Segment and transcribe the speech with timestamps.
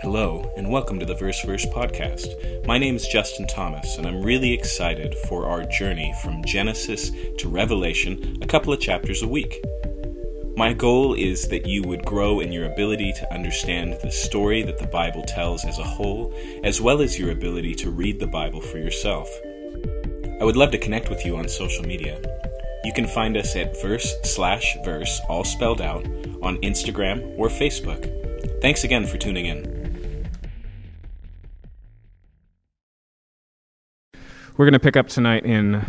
[0.00, 2.64] Hello, and welcome to the Verse Verse podcast.
[2.64, 7.48] My name is Justin Thomas, and I'm really excited for our journey from Genesis to
[7.48, 9.60] Revelation, a couple of chapters a week.
[10.56, 14.78] My goal is that you would grow in your ability to understand the story that
[14.78, 18.60] the Bible tells as a whole, as well as your ability to read the Bible
[18.60, 19.28] for yourself.
[20.40, 22.20] I would love to connect with you on social media.
[22.84, 26.06] You can find us at verse slash verse, all spelled out,
[26.40, 28.14] on Instagram or Facebook.
[28.62, 29.77] Thanks again for tuning in.
[34.58, 35.88] We're going to pick up tonight in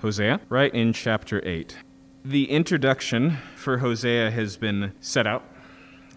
[0.00, 1.76] Hosea, right in chapter 8.
[2.24, 5.44] The introduction for Hosea has been set out,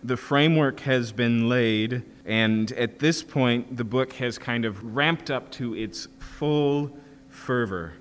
[0.03, 5.29] the framework has been laid, and at this point, the book has kind of ramped
[5.29, 6.89] up to its full
[7.29, 7.93] fervor.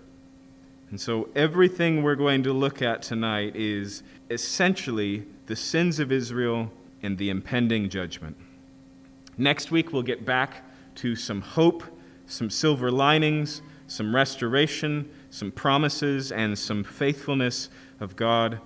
[0.88, 6.72] And so, everything we're going to look at tonight is essentially the sins of Israel
[7.02, 8.38] and the impending judgment.
[9.36, 10.62] Next week, we'll get back
[10.94, 11.82] to some hope,
[12.26, 17.68] some silver linings some restoration, some promises, and some faithfulness
[18.00, 18.60] of God.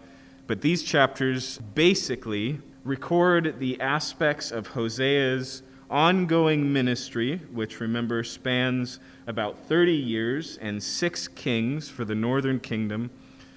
[0.46, 9.58] But these chapters basically record the aspects of Hosea's ongoing ministry, which remember spans about
[9.66, 13.10] 30 years and six kings for the northern kingdom,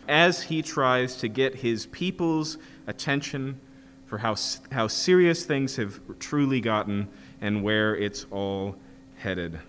[0.07, 3.59] as he tries to get his people's attention
[4.05, 4.35] for how,
[4.71, 7.07] how serious things have truly gotten
[7.39, 8.75] and where it's all
[9.17, 9.59] headed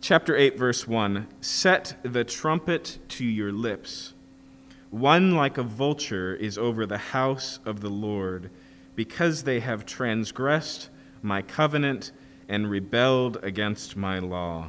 [0.00, 4.14] chapter 8, verse 1 Set the trumpet to your lips.
[4.90, 8.50] One like a vulture is over the house of the Lord,
[8.96, 10.88] because they have transgressed
[11.22, 12.12] my covenant
[12.48, 14.68] and rebelled against my law.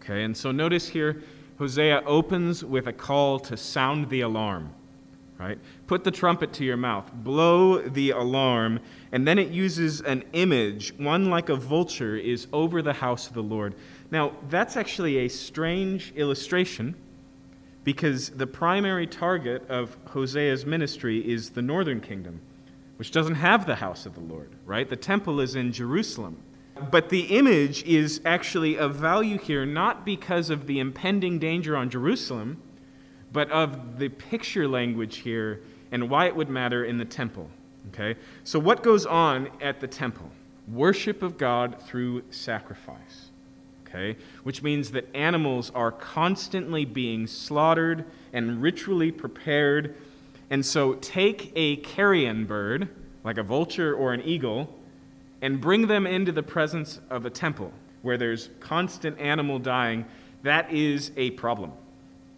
[0.00, 1.22] Okay, and so notice here,
[1.58, 4.74] Hosea opens with a call to sound the alarm.
[5.38, 5.58] Right?
[5.88, 8.78] Put the trumpet to your mouth, blow the alarm,
[9.10, 10.94] and then it uses an image.
[10.98, 13.74] One like a vulture is over the house of the Lord.
[14.12, 16.94] Now, that's actually a strange illustration
[17.82, 22.42] because the primary target of Hosea's ministry is the northern kingdom,
[22.98, 24.86] which doesn't have the house of the Lord, right?
[24.86, 26.42] The temple is in Jerusalem.
[26.90, 31.88] But the image is actually of value here not because of the impending danger on
[31.88, 32.60] Jerusalem,
[33.32, 37.48] but of the picture language here and why it would matter in the temple.
[37.88, 38.18] Okay?
[38.44, 40.30] So, what goes on at the temple?
[40.68, 43.31] Worship of God through sacrifice
[43.92, 44.18] okay?
[44.42, 49.94] Which means that animals are constantly being slaughtered and ritually prepared.
[50.50, 52.88] And so take a carrion bird,
[53.24, 54.74] like a vulture or an eagle,
[55.40, 60.04] and bring them into the presence of a temple where there's constant animal dying.
[60.42, 61.72] That is a problem.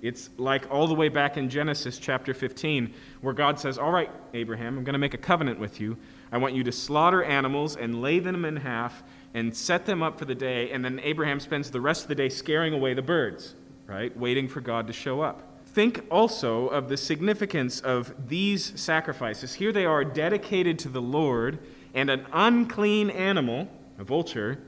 [0.02, 4.10] It's like all the way back in Genesis chapter 15, where God says, All right,
[4.34, 5.96] Abraham, I'm going to make a covenant with you.
[6.30, 9.02] I want you to slaughter animals and lay them in half
[9.34, 12.14] and set them up for the day, and then Abraham spends the rest of the
[12.14, 13.54] day scaring away the birds,
[13.86, 14.16] right?
[14.16, 15.42] Waiting for God to show up.
[15.66, 19.54] Think also of the significance of these sacrifices.
[19.54, 21.58] Here they are dedicated to the Lord,
[21.94, 23.68] and an unclean animal,
[23.98, 24.60] a vulture,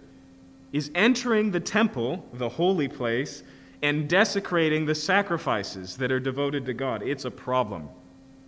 [0.72, 3.44] is entering the temple, the holy place,
[3.82, 7.02] and desecrating the sacrifices that are devoted to God.
[7.02, 7.88] It's a problem.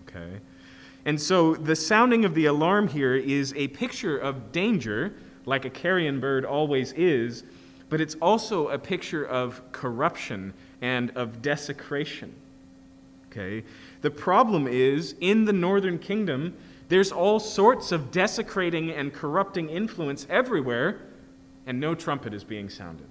[0.08, 0.40] Okay?
[1.04, 5.14] And so the sounding of the alarm here is a picture of danger
[5.48, 7.42] like a carrion bird always is,
[7.88, 12.34] but it's also a picture of corruption and of desecration.
[13.30, 13.64] Okay?
[14.02, 16.54] The problem is, in the northern kingdom,
[16.88, 21.00] there's all sorts of desecrating and corrupting influence everywhere,
[21.66, 23.06] and no trumpet is being sounded.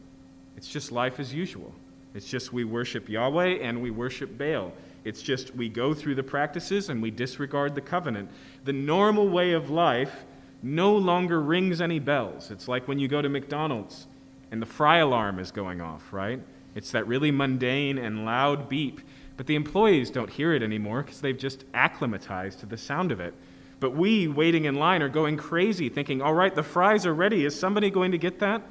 [0.55, 1.73] It's just life as usual.
[2.13, 4.73] It's just we worship Yahweh and we worship Baal.
[5.03, 8.29] It's just we go through the practices and we disregard the covenant.
[8.65, 10.25] The normal way of life
[10.61, 12.51] no longer rings any bells.
[12.51, 14.07] It's like when you go to McDonald's
[14.51, 16.41] and the fry alarm is going off, right?
[16.75, 19.01] It's that really mundane and loud beep.
[19.35, 23.19] But the employees don't hear it anymore because they've just acclimatized to the sound of
[23.19, 23.33] it.
[23.79, 27.45] But we, waiting in line, are going crazy, thinking, all right, the fries are ready.
[27.45, 28.63] Is somebody going to get that?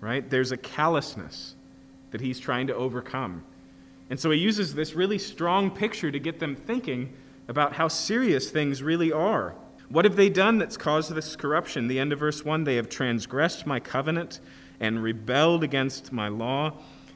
[0.00, 0.28] Right?
[0.28, 1.54] There's a callousness
[2.10, 3.44] that he's trying to overcome.
[4.10, 7.14] And so he uses this really strong picture to get them thinking
[7.48, 9.54] about how serious things really are.
[9.94, 11.86] What have they done that's caused this corruption?
[11.86, 14.40] The end of verse 1 they have transgressed my covenant
[14.80, 16.72] and rebelled against my law.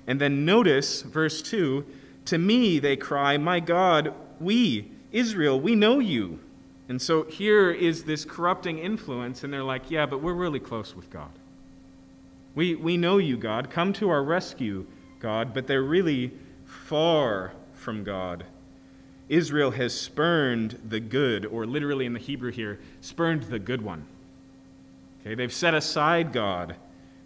[0.06, 1.84] And then notice verse 2
[2.26, 6.38] To me they cry, My God, we, Israel, we know you.
[6.88, 10.94] And so here is this corrupting influence, and they're like, Yeah, but we're really close
[10.94, 11.32] with God.
[12.54, 13.70] We, we know you, God.
[13.70, 14.86] Come to our rescue,
[15.18, 15.52] God.
[15.52, 16.30] But they're really
[16.64, 18.44] far from God.
[19.28, 24.06] Israel has spurned the good, or literally in the Hebrew here, spurned the good one.
[25.20, 26.76] Okay, they've set aside God.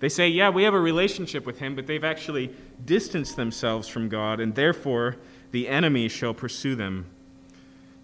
[0.00, 2.50] They say, yeah, we have a relationship with him, but they've actually
[2.84, 5.16] distanced themselves from God, and therefore
[5.52, 7.06] the enemy shall pursue them.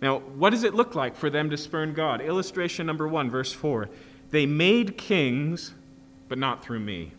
[0.01, 2.21] Now, what does it look like for them to spurn God?
[2.21, 3.89] Illustration number one, verse 4.
[4.31, 5.75] They made kings,
[6.29, 7.13] but not through me.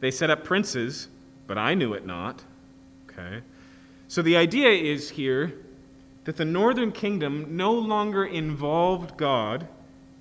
[0.00, 1.08] They set up princes,
[1.46, 2.42] but I knew it not.
[3.08, 3.42] Okay?
[4.08, 5.54] So the idea is here
[6.28, 9.66] that the northern kingdom no longer involved God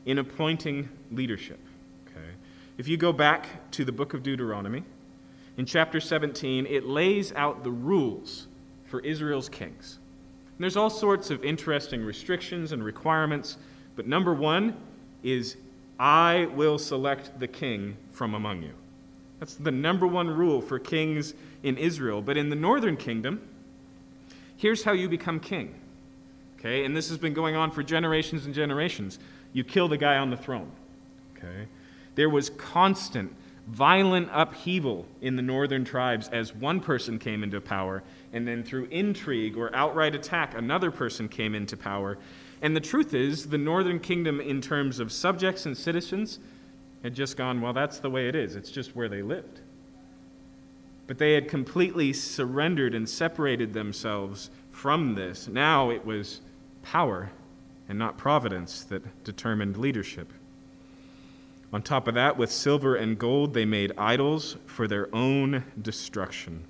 [0.06, 1.60] in appointing leadership.
[2.08, 2.30] Okay?
[2.78, 4.86] If you go back to the book of Deuteronomy,
[5.58, 8.48] in chapter 17, it lays out the rules
[8.86, 10.00] for Israel's kings.
[10.56, 13.58] And there's all sorts of interesting restrictions and requirements,
[13.98, 14.78] but number one
[15.24, 15.58] is
[16.00, 18.76] I will select the king from among you.
[19.42, 21.34] That's the number one rule for kings
[21.64, 22.22] in Israel.
[22.22, 23.42] But in the northern kingdom,
[24.56, 25.76] here's how you become king.
[26.68, 29.20] Okay, and this has been going on for generations and generations.
[29.54, 30.70] You kill the guy on the throne.
[31.38, 31.68] Okay,
[32.16, 33.34] there was constant
[33.68, 38.04] violent upheaval in the northern tribes as one person came into power,
[38.34, 42.18] and then through intrigue or outright attack, another person came into power.
[42.62, 46.40] And the truth is, the northern kingdom, in terms of subjects and citizens,
[47.02, 48.56] had just gone, well, that's the way it is.
[48.56, 49.62] It's just where they lived.
[51.06, 55.48] But they had completely surrendered and separated themselves from this.
[55.48, 56.42] Now it was
[56.92, 57.32] power
[57.90, 60.32] and not providence that determined leadership.
[61.74, 66.64] On top of that, with silver and gold, they made idols for their own destruction.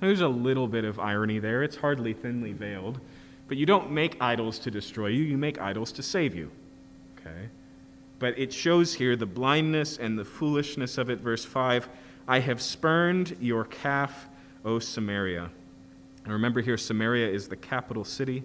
[0.00, 1.62] Now, there's a little bit of irony there.
[1.62, 3.00] It's hardly thinly veiled.
[3.46, 6.50] But you don't make idols to destroy you, you make idols to save you.
[7.18, 7.48] Okay?
[8.18, 11.20] But it shows here the blindness and the foolishness of it.
[11.20, 11.88] Verse 5
[12.26, 14.28] I have spurned your calf,
[14.64, 15.50] O Samaria.
[16.24, 18.44] And remember here, Samaria is the capital city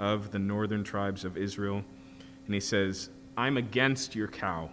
[0.00, 1.84] of the northern tribes of Israel.
[2.46, 4.70] And he says, I'm against your cow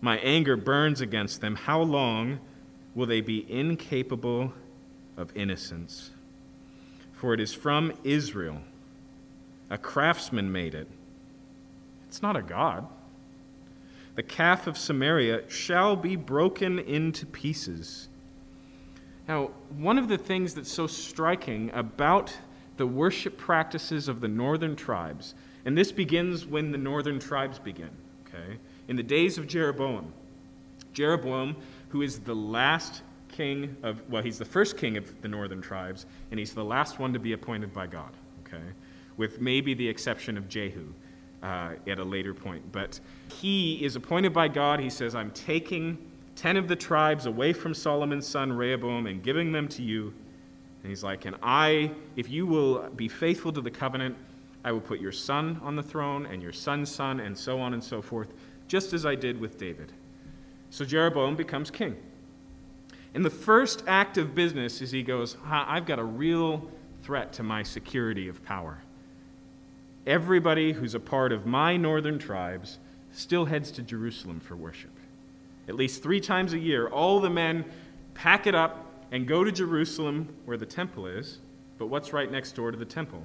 [0.00, 1.56] my anger burns against them.
[1.56, 2.38] How long
[2.94, 4.52] will they be incapable
[5.16, 6.10] of innocence?
[7.12, 8.60] For it is from Israel.
[9.70, 10.88] A craftsman made it.
[12.06, 12.86] It's not a god.
[14.14, 18.08] The calf of Samaria shall be broken into pieces.
[19.26, 22.36] Now, one of the things that's so striking about
[22.78, 25.34] the worship practices of the northern tribes,
[25.64, 27.90] and this begins when the northern tribes begin,
[28.26, 28.58] okay?
[28.88, 30.12] in the days of Jeroboam.
[30.92, 31.56] Jeroboam,
[31.90, 36.06] who is the last king of, well, he's the first king of the northern tribes,
[36.30, 38.10] and he's the last one to be appointed by God,
[38.46, 38.64] okay?
[39.16, 40.92] With maybe the exception of Jehu
[41.42, 42.72] uh, at a later point.
[42.72, 42.98] But
[43.32, 44.80] he is appointed by God.
[44.80, 45.98] He says, I'm taking
[46.36, 50.14] 10 of the tribes away from Solomon's son Rehoboam and giving them to you.
[50.82, 54.16] And he's like, And I, if you will be faithful to the covenant,
[54.64, 57.74] I will put your son on the throne and your son's son, and so on
[57.74, 58.32] and so forth
[58.68, 59.92] just as I did with David.
[60.70, 61.96] So Jeroboam becomes king.
[63.14, 66.70] And the first act of business is he goes, I've got a real
[67.02, 68.78] threat to my security of power.
[70.06, 72.78] Everybody who's a part of my northern tribes
[73.12, 74.90] still heads to Jerusalem for worship.
[75.66, 77.64] At least three times a year, all the men
[78.14, 81.38] pack it up and go to Jerusalem where the temple is.
[81.78, 83.22] But what's right next door to the temple?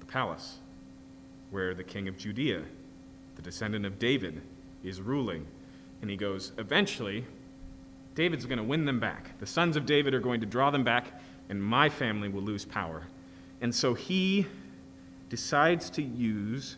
[0.00, 0.58] The palace,
[1.50, 2.62] where the king of Judea
[3.36, 4.42] the descendant of David,
[4.82, 5.46] is ruling.
[6.00, 7.24] And he goes, eventually,
[8.14, 9.38] David's going to win them back.
[9.38, 12.64] The sons of David are going to draw them back, and my family will lose
[12.64, 13.04] power.
[13.60, 14.46] And so he
[15.28, 16.76] decides to use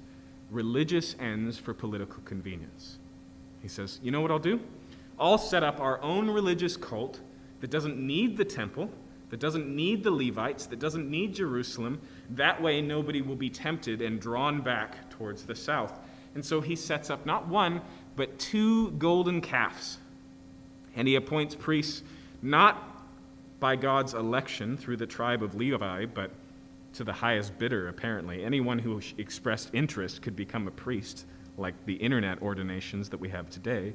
[0.50, 2.98] religious ends for political convenience.
[3.62, 4.60] He says, You know what I'll do?
[5.18, 7.20] I'll set up our own religious cult
[7.64, 8.90] that doesn't need the temple,
[9.30, 11.98] that doesn't need the Levites, that doesn't need Jerusalem.
[12.28, 15.98] That way, nobody will be tempted and drawn back towards the south.
[16.34, 17.80] And so he sets up not one,
[18.16, 19.96] but two golden calves.
[20.94, 22.02] And he appoints priests
[22.42, 23.02] not
[23.60, 26.32] by God's election through the tribe of Levi, but
[26.92, 28.44] to the highest bidder, apparently.
[28.44, 31.24] Anyone who expressed interest could become a priest,
[31.56, 33.94] like the internet ordinations that we have today.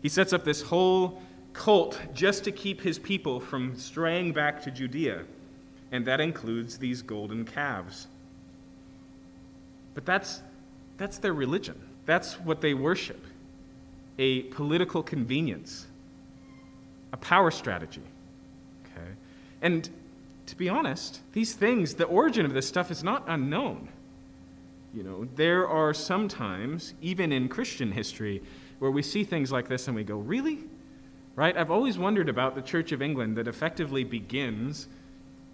[0.00, 1.20] He sets up this whole
[1.52, 5.24] cult just to keep his people from straying back to Judea,
[5.90, 8.06] and that includes these golden calves.
[9.94, 10.42] But that's
[10.96, 11.80] that's their religion.
[12.06, 13.24] That's what they worship
[14.18, 15.86] a political convenience,
[17.12, 18.02] a power strategy.
[18.84, 19.10] Okay?
[19.62, 19.88] And
[20.46, 23.88] to be honest, these things, the origin of this stuff is not unknown.
[24.92, 28.42] You know, there are sometimes, even in Christian history,
[28.78, 30.58] where we see things like this and we go, really?
[31.34, 31.56] Right?
[31.56, 34.86] I've always wondered about the Church of England that effectively begins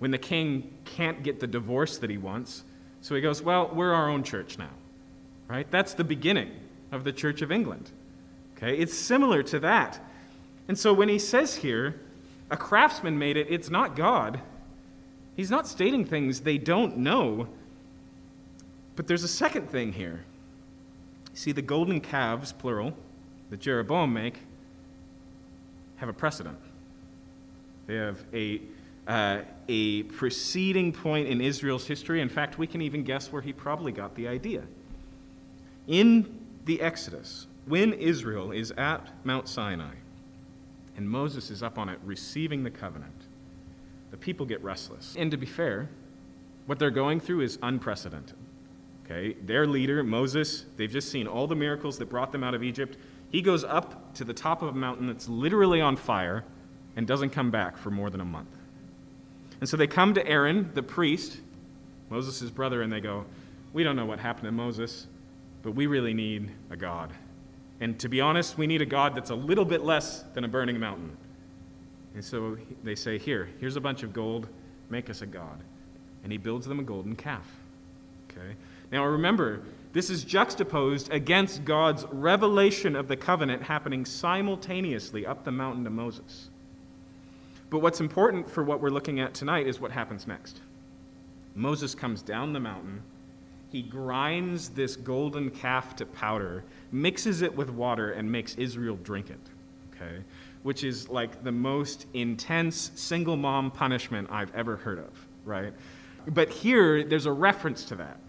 [0.00, 2.64] when the king can't get the divorce that he wants.
[3.00, 4.70] So he goes, well, we're our own church now
[5.48, 5.68] right?
[5.70, 6.50] That's the beginning
[6.92, 7.90] of the Church of England.
[8.56, 9.98] Okay, it's similar to that.
[10.68, 12.00] And so when he says here,
[12.50, 14.40] a craftsman made it, it's not God.
[15.34, 17.48] He's not stating things they don't know.
[18.96, 20.24] But there's a second thing here.
[21.34, 22.94] See, the golden calves, plural,
[23.50, 24.40] that Jeroboam make,
[25.98, 26.58] have a precedent.
[27.86, 28.60] They have a,
[29.06, 32.20] uh, a preceding point in Israel's history.
[32.20, 34.62] In fact, we can even guess where he probably got the idea.
[35.86, 39.94] In the Exodus, when Israel is at Mount Sinai
[40.96, 43.12] and Moses is up on it receiving the covenant,
[44.10, 45.14] the people get restless.
[45.18, 45.88] And to be fair,
[46.66, 48.36] what they're going through is unprecedented.
[49.04, 49.36] Okay?
[49.42, 52.98] Their leader, Moses, they've just seen all the miracles that brought them out of Egypt.
[53.30, 56.44] He goes up to the top of a mountain that's literally on fire
[56.96, 58.48] and doesn't come back for more than a month.
[59.60, 61.38] And so they come to Aaron, the priest,
[62.10, 63.26] Moses' brother, and they go,
[63.72, 65.06] We don't know what happened to Moses,
[65.62, 67.12] but we really need a God.
[67.80, 70.48] And to be honest, we need a God that's a little bit less than a
[70.48, 71.16] burning mountain.
[72.14, 74.48] And so they say, Here, here's a bunch of gold,
[74.90, 75.60] make us a God.
[76.24, 77.46] And he builds them a golden calf.
[78.30, 78.56] Okay?
[78.90, 79.62] Now remember,
[79.98, 85.90] this is juxtaposed against God's revelation of the covenant happening simultaneously up the mountain to
[85.90, 86.50] Moses.
[87.68, 90.60] But what's important for what we're looking at tonight is what happens next.
[91.56, 93.02] Moses comes down the mountain.
[93.72, 96.62] He grinds this golden calf to powder,
[96.92, 99.40] mixes it with water, and makes Israel drink it.
[99.92, 100.22] Okay?
[100.62, 105.72] Which is like the most intense single mom punishment I've ever heard of, right?
[106.28, 108.20] But here, there's a reference to that.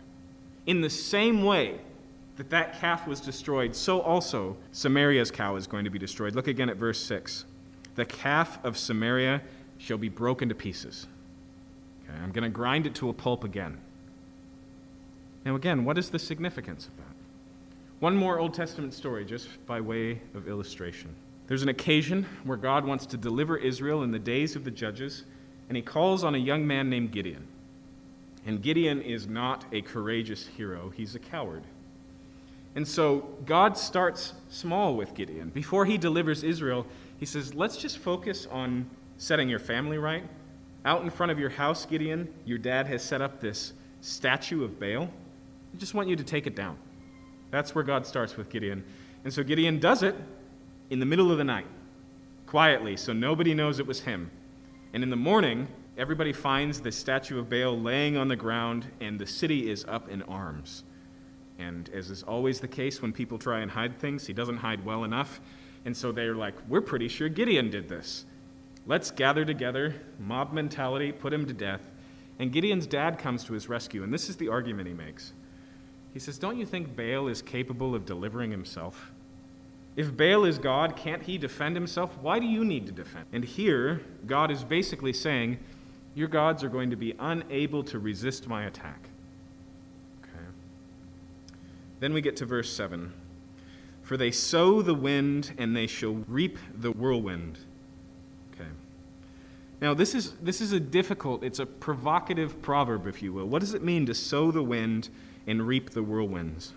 [0.66, 1.80] In the same way
[2.38, 6.36] that that calf was destroyed, so also Samaria's cow is going to be destroyed.
[6.36, 7.46] Look again at verse 6.
[7.96, 9.42] The calf of Samaria
[9.78, 11.08] shall be broken to pieces.
[12.04, 13.78] Okay, I'm going to grind it to a pulp again.
[15.46, 17.04] Now, again, what is the significance of that?
[18.00, 21.14] One more Old Testament story, just by way of illustration.
[21.48, 25.24] There's an occasion where God wants to deliver Israel in the days of the judges,
[25.68, 27.48] and he calls on a young man named Gideon.
[28.46, 31.64] And Gideon is not a courageous hero, he's a coward.
[32.76, 35.50] And so God starts small with Gideon.
[35.50, 36.86] Before he delivers Israel,
[37.18, 40.24] he says, Let's just focus on setting your family right.
[40.86, 44.80] Out in front of your house, Gideon, your dad has set up this statue of
[44.80, 45.10] Baal.
[45.74, 46.78] I just want you to take it down.
[47.52, 48.84] That's where God starts with Gideon.
[49.24, 50.16] And so Gideon does it
[50.90, 51.68] in the middle of the night,
[52.46, 54.32] quietly, so nobody knows it was him.
[54.94, 55.68] And in the morning,
[56.00, 60.10] everybody finds the statue of Baal laying on the ground, and the city is up
[60.10, 60.84] in arms.
[61.60, 64.86] And as is always the case when people try and hide things, he doesn't hide
[64.86, 65.42] well enough.
[65.84, 68.26] And so they're like, We're pretty sure Gideon did this.
[68.88, 71.82] Let's gather together, mob mentality, put him to death.
[72.40, 75.34] And Gideon's dad comes to his rescue, and this is the argument he makes.
[76.14, 79.12] He says, Don't you think Baal is capable of delivering himself?
[79.98, 82.18] If Baal is God, can't he defend himself?
[82.22, 83.26] Why do you need to defend?
[83.34, 85.60] And here, God is basically saying,
[86.20, 89.08] your gods are going to be unable to resist my attack.
[90.22, 90.44] Okay.
[92.02, 93.14] Then we get to verse 7.
[94.04, 97.60] For they sow the wind and they shall reap the whirlwind.
[98.54, 98.70] Okay.
[99.80, 103.46] Now this is this is a difficult, it's a provocative proverb, if you will.
[103.46, 105.08] What does it mean to sow the wind
[105.48, 106.74] and reap the whirlwinds?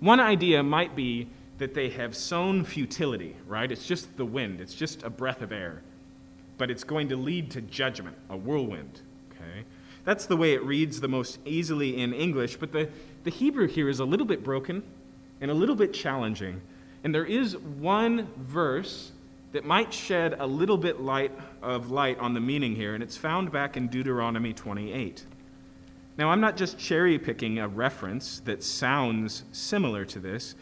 [0.00, 3.72] One idea might be that they have sown futility, right?
[3.72, 5.80] It's just the wind, it's just a breath of air
[6.58, 9.00] but it's going to lead to judgment, a whirlwind.
[9.32, 9.64] Okay?
[10.04, 12.88] That's the way it reads the most easily in English, but the,
[13.24, 14.82] the Hebrew here is a little bit broken
[15.40, 16.60] and a little bit challenging.
[17.02, 19.12] And there is one verse
[19.52, 21.32] that might shed a little bit light
[21.62, 25.24] of light on the meaning here, and it's found back in Deuteronomy 28.
[26.16, 30.54] Now, I'm not just cherry picking a reference that sounds similar to this.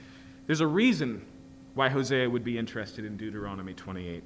[0.46, 1.24] There's a reason
[1.74, 4.22] why Hosea would be interested in Deuteronomy 28.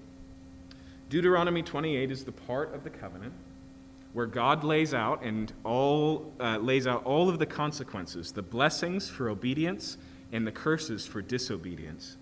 [1.09, 3.33] Deuteronomy 28 is the part of the covenant
[4.13, 9.11] where God lays out and all uh, lays out all of the consequences, the blessings
[9.11, 9.99] for obedience
[10.33, 12.17] and the curses for disobedience.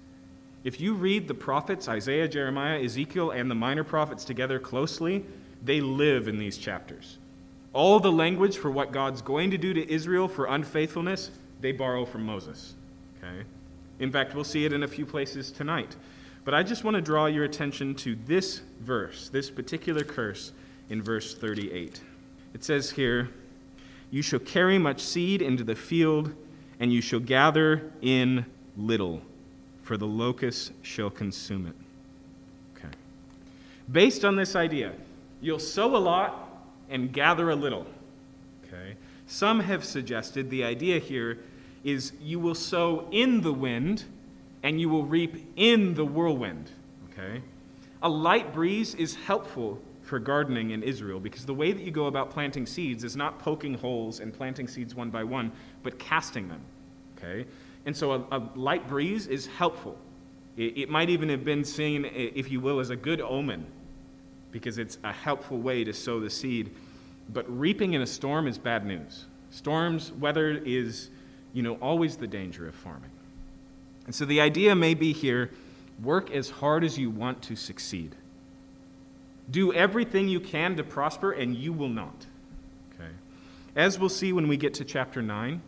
[0.65, 5.25] If you read the prophets, Isaiah, Jeremiah, Ezekiel, and the minor prophets together closely,
[5.63, 7.19] they live in these chapters.
[7.73, 12.05] All the language for what God's going to do to Israel for unfaithfulness, they borrow
[12.05, 12.75] from Moses.
[13.19, 13.45] Okay?
[13.99, 15.97] In fact, we'll see it in a few places tonight.
[16.45, 20.53] But I just want to draw your attention to this verse, this particular curse
[20.91, 22.01] in verse 38.
[22.53, 23.31] It says here,
[24.11, 26.35] You shall carry much seed into the field,
[26.79, 28.45] and you shall gather in
[28.77, 29.23] little,
[29.83, 31.75] for the locust shall consume it.
[32.77, 32.95] Okay.
[33.91, 34.93] Based on this idea,
[35.41, 37.87] you'll sow a lot and gather a little.
[38.67, 38.97] Okay.
[39.27, 41.39] Some have suggested the idea here
[41.85, 44.05] is you will sow in the wind
[44.65, 46.71] and you will reap in the whirlwind.
[47.11, 47.43] Okay?
[48.03, 52.07] A light breeze is helpful for gardening in Israel because the way that you go
[52.07, 55.53] about planting seeds is not poking holes and planting seeds one by one,
[55.83, 56.61] but casting them.
[57.17, 57.47] Okay?
[57.87, 59.97] And so a, a light breeze is helpful.
[60.57, 63.67] It, it might even have been seen, if you will, as a good omen
[64.51, 66.75] because it's a helpful way to sow the seed.
[67.31, 69.27] But reaping in a storm is bad news.
[69.51, 71.11] Storms, weather is,
[71.53, 73.11] you know, always the danger of farming.
[74.07, 75.51] And so the idea may be here
[76.03, 78.15] work as hard as you want to succeed.
[79.51, 82.27] Do everything you can to prosper, and you will not.
[82.95, 83.11] Okay.
[83.77, 85.61] As we'll see when we get to chapter 9,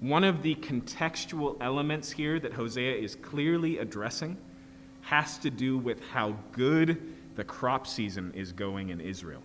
[0.00, 4.36] one of the contextual elements here that Hosea is clearly addressing
[5.02, 7.00] has to do with how good
[7.36, 9.42] the crop season is going in Israel.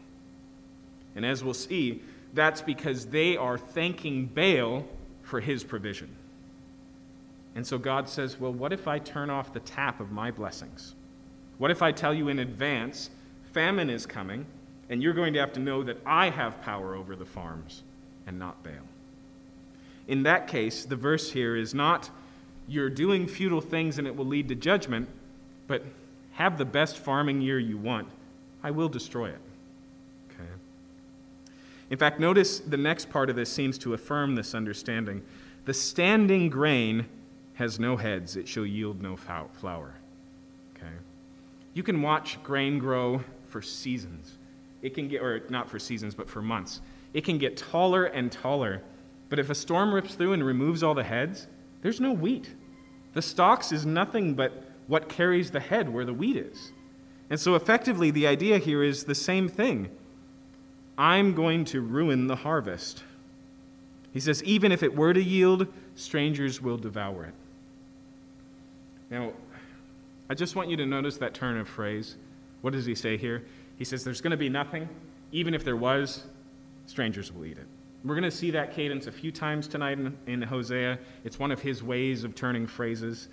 [1.15, 2.01] And as we'll see,
[2.33, 4.85] that's because they are thanking Baal
[5.21, 6.09] for his provision.
[7.55, 10.95] And so God says, Well, what if I turn off the tap of my blessings?
[11.57, 13.09] What if I tell you in advance,
[13.51, 14.45] famine is coming,
[14.89, 17.83] and you're going to have to know that I have power over the farms
[18.25, 18.73] and not Baal?
[20.07, 22.09] In that case, the verse here is not,
[22.67, 25.07] You're doing futile things and it will lead to judgment,
[25.67, 25.83] but
[26.33, 28.07] have the best farming year you want.
[28.63, 29.39] I will destroy it.
[30.31, 30.49] Okay.
[31.89, 35.21] In fact, notice the next part of this seems to affirm this understanding.
[35.65, 37.05] The standing grain
[37.55, 39.93] has no heads, it shall yield no flour.
[40.75, 40.93] Okay?
[41.73, 44.37] You can watch grain grow for seasons.
[44.81, 46.81] It can get, or not for seasons, but for months.
[47.13, 48.81] It can get taller and taller.
[49.29, 51.47] But if a storm rips through and removes all the heads,
[51.81, 52.53] there's no wheat.
[53.13, 56.71] The stalks is nothing but what carries the head where the wheat is.
[57.29, 59.89] And so effectively, the idea here is the same thing.
[60.97, 63.03] I'm going to ruin the harvest.
[64.11, 67.33] He says, even if it were to yield, strangers will devour it.
[69.13, 69.31] Now,
[70.27, 72.15] I just want you to notice that turn of phrase.
[72.61, 73.43] What does he say here?
[73.77, 74.89] He says, There's going to be nothing.
[75.31, 76.23] Even if there was,
[76.87, 77.67] strangers will eat it.
[78.03, 80.97] We're going to see that cadence a few times tonight in, in Hosea.
[81.23, 83.27] It's one of his ways of turning phrases.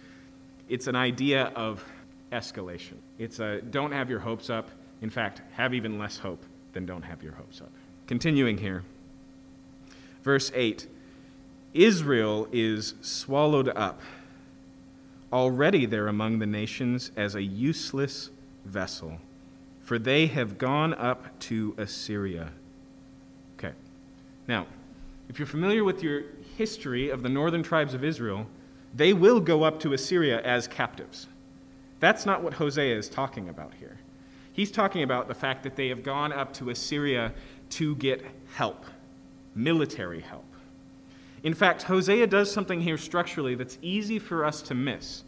[0.68, 1.82] It's an idea of
[2.30, 2.96] escalation.
[3.18, 4.68] It's a don't have your hopes up.
[5.00, 7.70] In fact, have even less hope than don't have your hopes up.
[8.06, 8.84] Continuing here.
[10.22, 10.86] Verse 8
[11.72, 14.02] Israel is swallowed up
[15.32, 18.30] Already they're among the nations as a useless
[18.64, 19.18] vessel,
[19.82, 22.50] for they have gone up to Assyria.
[23.58, 23.72] Okay.
[24.48, 24.66] Now,
[25.28, 26.24] if you're familiar with your
[26.56, 28.46] history of the northern tribes of Israel,
[28.94, 31.28] they will go up to Assyria as captives.
[32.00, 33.98] That's not what Hosea is talking about here.
[34.52, 37.32] He's talking about the fact that they have gone up to Assyria
[37.70, 38.84] to get help,
[39.54, 40.44] military help.
[41.42, 45.24] In fact, Hosea does something here structurally that's easy for us to miss.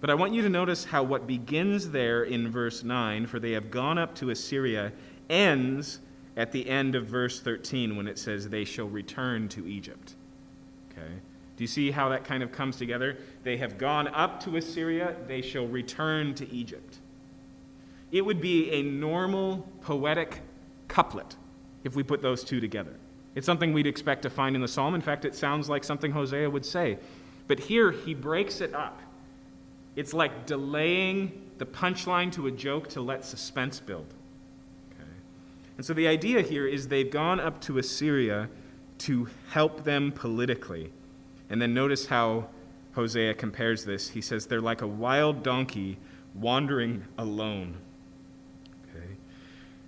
[0.00, 3.52] But I want you to notice how what begins there in verse 9, for they
[3.52, 4.92] have gone up to Assyria,
[5.28, 6.00] ends
[6.36, 10.14] at the end of verse 13 when it says, they shall return to Egypt.
[10.92, 11.14] Okay?
[11.56, 13.16] Do you see how that kind of comes together?
[13.42, 16.98] They have gone up to Assyria, they shall return to Egypt.
[18.12, 20.42] It would be a normal poetic
[20.88, 21.36] couplet
[21.82, 22.94] if we put those two together.
[23.36, 24.94] It's something we'd expect to find in the psalm.
[24.94, 26.98] In fact, it sounds like something Hosea would say.
[27.46, 29.00] But here he breaks it up.
[29.94, 34.06] It's like delaying the punchline to a joke to let suspense build.
[34.92, 35.08] Okay?
[35.76, 38.48] And so the idea here is they've gone up to Assyria
[38.98, 40.90] to help them politically.
[41.50, 42.48] And then notice how
[42.94, 44.08] Hosea compares this.
[44.08, 45.98] He says they're like a wild donkey
[46.34, 47.76] wandering alone.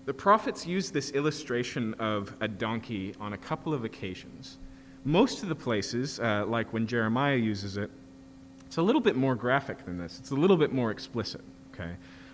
[0.09, 4.57] The prophets use this illustration of a donkey on a couple of occasions.
[5.05, 7.91] Most of the places, uh, like when Jeremiah uses it,
[8.65, 10.19] it's a little bit more graphic than this.
[10.19, 11.43] It's a little bit more explicit,
[11.75, 11.91] okay?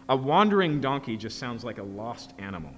[0.08, 2.70] A wandering donkey just sounds like a lost animal.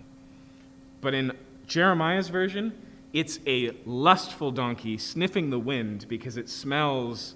[1.02, 1.32] But in
[1.66, 2.72] Jeremiah's version,
[3.12, 7.34] it's a lustful donkey sniffing the wind because it smells,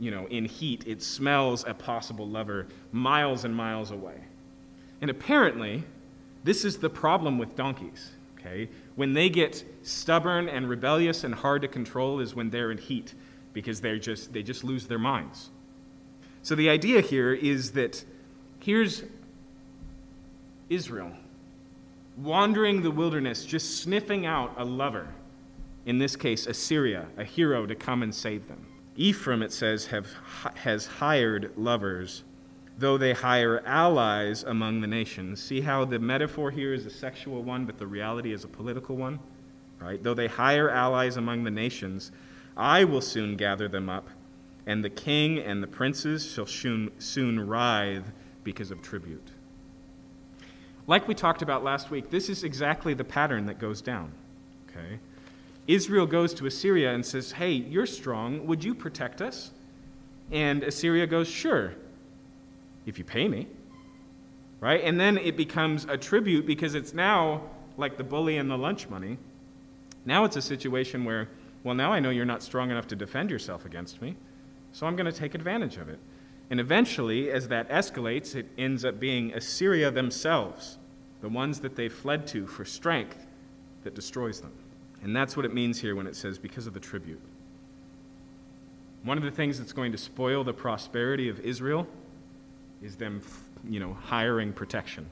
[0.00, 4.16] you know, in heat, it smells a possible lover miles and miles away.
[5.02, 5.84] And apparently,
[6.44, 8.68] this is the problem with donkeys, okay?
[8.96, 13.14] When they get stubborn and rebellious and hard to control is when they're in heat
[13.52, 15.50] because they're just, they just lose their minds.
[16.42, 18.04] So the idea here is that
[18.60, 19.04] here's
[20.68, 21.12] Israel
[22.16, 25.08] wandering the wilderness, just sniffing out a lover,
[25.86, 28.66] in this case, Assyria, a hero to come and save them.
[28.96, 30.08] Ephraim, it says, have,
[30.56, 32.22] has hired lovers
[32.82, 35.40] though they hire allies among the nations.
[35.40, 38.96] See how the metaphor here is a sexual one, but the reality is a political
[38.96, 39.20] one?
[39.78, 40.02] Right?
[40.02, 42.10] Though they hire allies among the nations,
[42.56, 44.08] I will soon gather them up,
[44.66, 48.10] and the king and the princes shall soon, soon writhe
[48.42, 49.30] because of tribute.
[50.88, 54.10] Like we talked about last week, this is exactly the pattern that goes down.
[54.68, 54.98] Okay?
[55.68, 58.44] Israel goes to Assyria and says, Hey, you're strong.
[58.48, 59.52] Would you protect us?
[60.32, 61.74] And Assyria goes, Sure,
[62.86, 63.46] if you pay me.
[64.60, 64.82] Right?
[64.84, 67.42] And then it becomes a tribute because it's now
[67.76, 69.18] like the bully and the lunch money.
[70.04, 71.28] Now it's a situation where,
[71.64, 74.16] well, now I know you're not strong enough to defend yourself against me,
[74.72, 75.98] so I'm going to take advantage of it.
[76.50, 80.78] And eventually, as that escalates, it ends up being Assyria themselves,
[81.20, 83.26] the ones that they fled to for strength,
[83.84, 84.52] that destroys them.
[85.02, 87.20] And that's what it means here when it says, because of the tribute.
[89.02, 91.88] One of the things that's going to spoil the prosperity of Israel
[92.82, 93.22] is them,
[93.64, 95.06] you know, hiring protection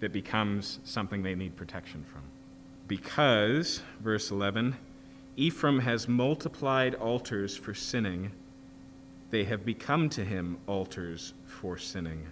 [0.00, 2.22] that becomes something they need protection from.
[2.86, 4.76] Because, verse 11,
[5.36, 8.30] Ephraim has multiplied altars for sinning,
[9.30, 12.26] they have become to him altars for sinning.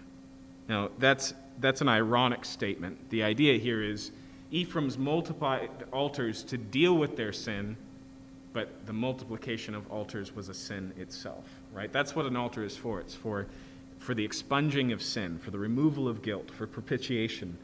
[0.69, 3.11] Now, that's, that's an ironic statement.
[3.11, 4.13] The idea here is
[4.51, 7.77] Ephraim's multiplied altars to deal with their sin,
[8.53, 11.91] but the multiplication of altars was a sin itself, right?
[11.91, 13.01] That's what an altar is for.
[13.01, 13.47] It's for,
[14.03, 17.57] for the expunging of sin, for the removal of guilt, for propitiation.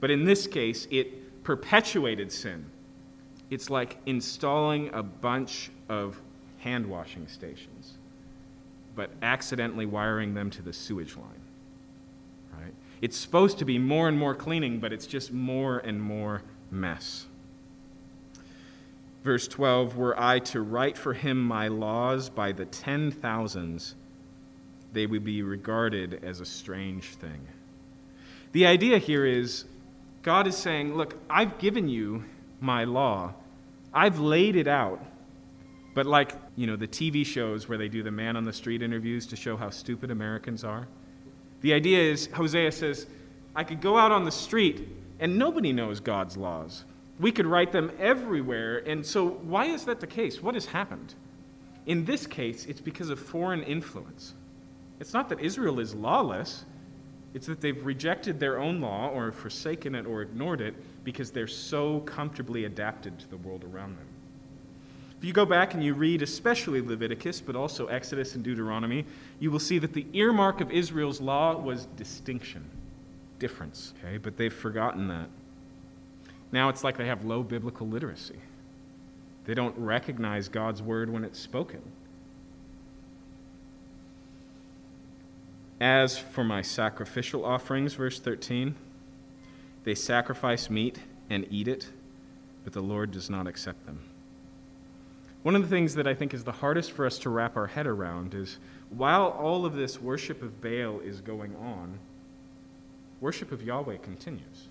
[0.00, 2.66] But in this case, it perpetuated sin.
[3.48, 6.20] It's like installing a bunch of
[6.58, 7.94] hand washing stations,
[8.96, 11.42] but accidentally wiring them to the sewage line.
[12.52, 12.74] Right?
[13.00, 17.26] It's supposed to be more and more cleaning, but it's just more and more mess.
[19.22, 23.94] Verse 12 Were I to write for him my laws by the ten thousands,
[24.94, 27.46] they would be regarded as a strange thing.
[28.52, 29.64] The idea here is
[30.22, 32.24] God is saying, Look, I've given you
[32.60, 33.34] my law,
[33.92, 35.04] I've laid it out.
[35.94, 38.82] But, like, you know, the TV shows where they do the man on the street
[38.82, 40.88] interviews to show how stupid Americans are,
[41.60, 43.06] the idea is Hosea says,
[43.54, 44.88] I could go out on the street
[45.20, 46.84] and nobody knows God's laws.
[47.20, 48.78] We could write them everywhere.
[48.78, 50.42] And so, why is that the case?
[50.42, 51.14] What has happened?
[51.86, 54.34] In this case, it's because of foreign influence.
[55.00, 56.64] It's not that Israel is lawless,
[57.34, 61.48] it's that they've rejected their own law or forsaken it or ignored it because they're
[61.48, 64.06] so comfortably adapted to the world around them.
[65.18, 69.04] If you go back and you read especially Leviticus, but also Exodus and Deuteronomy,
[69.40, 72.64] you will see that the earmark of Israel's law was distinction,
[73.38, 73.94] difference.
[73.98, 75.28] Okay, but they've forgotten that.
[76.52, 78.38] Now it's like they have low biblical literacy.
[79.44, 81.82] They don't recognize God's word when it's spoken.
[85.84, 88.74] As for my sacrificial offerings, verse 13,
[89.84, 91.90] they sacrifice meat and eat it,
[92.64, 94.00] but the Lord does not accept them.
[95.42, 97.66] One of the things that I think is the hardest for us to wrap our
[97.66, 98.56] head around is
[98.88, 101.98] while all of this worship of Baal is going on,
[103.20, 104.68] worship of Yahweh continues.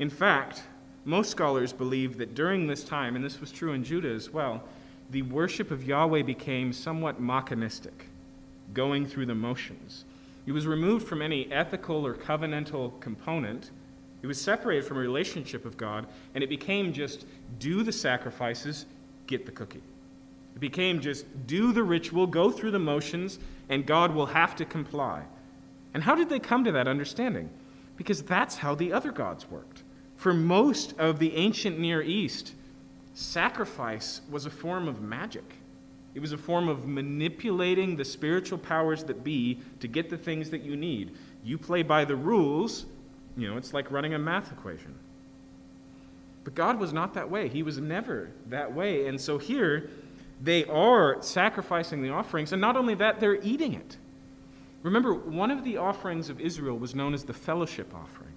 [0.00, 0.64] In fact,
[1.04, 4.64] most scholars believe that during this time, and this was true in Judah as well,
[5.08, 8.08] the worship of Yahweh became somewhat mechanistic,
[8.72, 10.04] going through the motions.
[10.46, 13.70] It was removed from any ethical or covenantal component.
[14.22, 17.26] It was separated from a relationship of God, and it became just
[17.58, 18.86] do the sacrifices,
[19.26, 19.82] get the cookie.
[20.54, 24.64] It became just do the ritual, go through the motions, and God will have to
[24.64, 25.24] comply.
[25.92, 27.50] And how did they come to that understanding?
[27.96, 29.82] Because that's how the other gods worked.
[30.16, 32.54] For most of the ancient Near East,
[33.14, 35.56] sacrifice was a form of magic.
[36.14, 40.50] It was a form of manipulating the spiritual powers that be to get the things
[40.50, 41.16] that you need.
[41.42, 42.86] You play by the rules,
[43.36, 44.94] you know, it's like running a math equation.
[46.44, 47.48] But God was not that way.
[47.48, 49.06] He was never that way.
[49.08, 49.90] And so here,
[50.40, 53.96] they are sacrificing the offerings, and not only that, they're eating it.
[54.82, 58.34] Remember, one of the offerings of Israel was known as the fellowship offering.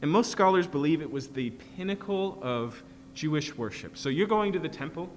[0.00, 2.82] And most scholars believe it was the pinnacle of
[3.14, 3.98] Jewish worship.
[3.98, 5.10] So you're going to the temple,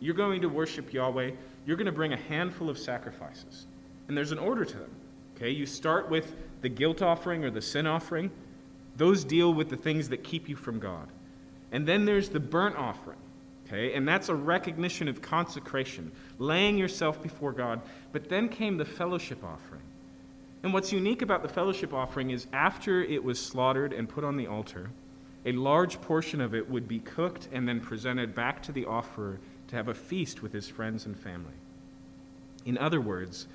[0.00, 1.30] you're going to worship Yahweh,
[1.66, 3.66] you're going to bring a handful of sacrifices.
[4.08, 4.90] And there's an order to them.
[5.36, 8.30] Okay, you start with the guilt offering or the sin offering.
[8.96, 11.08] Those deal with the things that keep you from God.
[11.72, 13.18] And then there's the burnt offering.
[13.66, 13.94] Okay?
[13.94, 17.80] And that's a recognition of consecration, laying yourself before God.
[18.12, 19.82] But then came the fellowship offering.
[20.62, 24.36] And what's unique about the fellowship offering is after it was slaughtered and put on
[24.36, 24.90] the altar,
[25.44, 29.40] a large portion of it would be cooked and then presented back to the offerer
[29.68, 31.54] to have a feast with his friends and family.
[32.64, 33.46] In other words,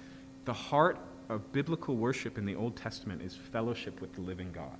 [0.45, 0.97] the heart
[1.29, 4.77] of biblical worship in the Old Testament is fellowship with the living God.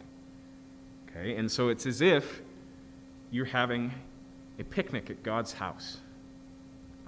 [1.10, 1.36] Okay?
[1.36, 2.42] And so it's as if
[3.32, 3.92] you're having
[4.58, 5.98] a picnic at God's house.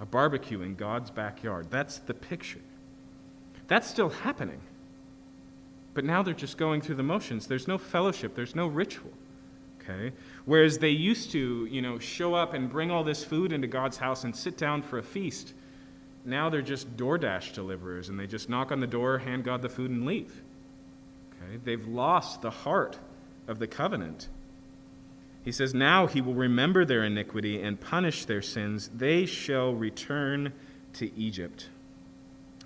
[0.02, 1.68] a barbecue in God's backyard.
[1.70, 2.60] That's the picture.
[3.68, 4.60] That's still happening.
[5.94, 7.46] But now they're just going through the motions.
[7.46, 9.12] There's no fellowship, there's no ritual.
[9.82, 10.12] Okay?
[10.44, 13.96] Whereas they used to, you know, show up and bring all this food into God's
[13.96, 15.54] house and sit down for a feast.
[16.24, 19.68] Now they're just DoorDash deliverers and they just knock on the door, hand God the
[19.68, 20.42] food, and leave.
[21.34, 21.58] Okay?
[21.62, 22.98] They've lost the heart
[23.48, 24.28] of the covenant.
[25.44, 28.90] He says, Now he will remember their iniquity and punish their sins.
[28.94, 30.52] They shall return
[30.94, 31.68] to Egypt,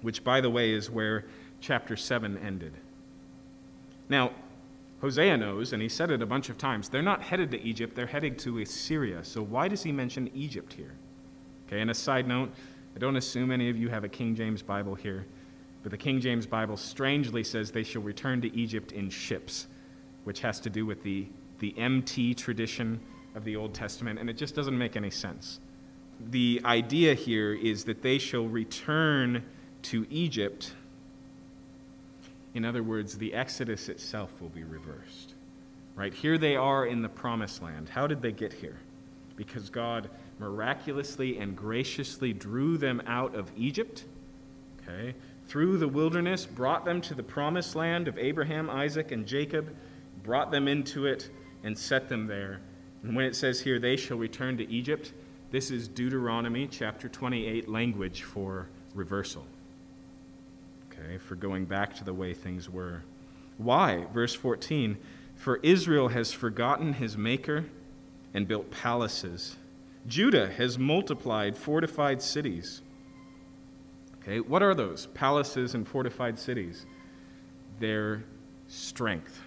[0.03, 1.25] which, by the way, is where
[1.61, 2.75] chapter 7 ended.
[4.09, 4.33] Now,
[5.01, 7.95] Hosea knows, and he said it a bunch of times, they're not headed to Egypt,
[7.95, 9.25] they're heading to Assyria.
[9.25, 10.95] So why does he mention Egypt here?
[11.67, 12.51] Okay, and a side note,
[12.95, 15.27] I don't assume any of you have a King James Bible here,
[15.83, 19.67] but the King James Bible strangely says they shall return to Egypt in ships,
[20.25, 21.27] which has to do with the,
[21.59, 22.99] the MT tradition
[23.35, 25.61] of the Old Testament, and it just doesn't make any sense.
[26.31, 29.45] The idea here is that they shall return
[29.83, 30.73] to Egypt
[32.57, 35.35] in other words, the Exodus itself will be reversed.
[35.95, 36.15] Right?
[36.15, 37.91] Here they are in the promised land.
[37.91, 38.79] How did they get here?
[39.37, 44.05] Because God miraculously and graciously drew them out of Egypt,
[44.81, 45.15] okay,
[45.47, 49.75] through the wilderness, brought them to the promised land of Abraham, Isaac, and Jacob,
[50.23, 51.31] brought them into it,
[51.63, 52.61] and set them there.
[53.03, 55.13] And when it says here, they shall return to Egypt,
[55.51, 59.47] this is Deuteronomy chapter 28 language for reversal
[61.07, 63.03] okay, for going back to the way things were.
[63.59, 64.07] Why?
[64.13, 64.97] Verse 14
[65.35, 67.67] For Israel has forgotten his maker
[68.35, 69.57] and built palaces.
[70.07, 72.83] Judah has multiplied fortified cities.
[74.23, 76.87] Okay, what are those palaces and fortified cities?
[77.79, 78.25] Their
[78.69, 79.41] strength,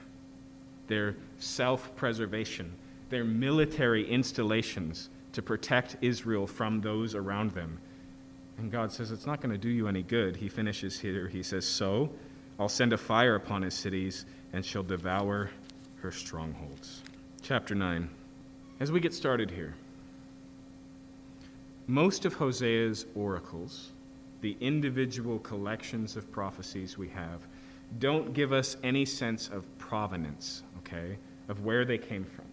[0.87, 2.73] their self preservation,
[3.09, 7.79] their military installations to protect Israel from those around them.
[8.59, 10.35] And God says, It's not going to do you any good.
[10.35, 11.27] He finishes here.
[11.29, 12.09] He says, So
[12.59, 15.49] I'll send a fire upon his cities and shall devour
[16.01, 17.01] her strongholds.
[17.41, 18.09] Chapter 9.
[18.81, 19.75] As we get started here,
[21.87, 23.91] most of Hosea's oracles,
[24.41, 27.39] the individual collections of prophecies we have,
[27.97, 31.17] don't give us any sense of provenance, okay,
[31.47, 32.45] of where they came from.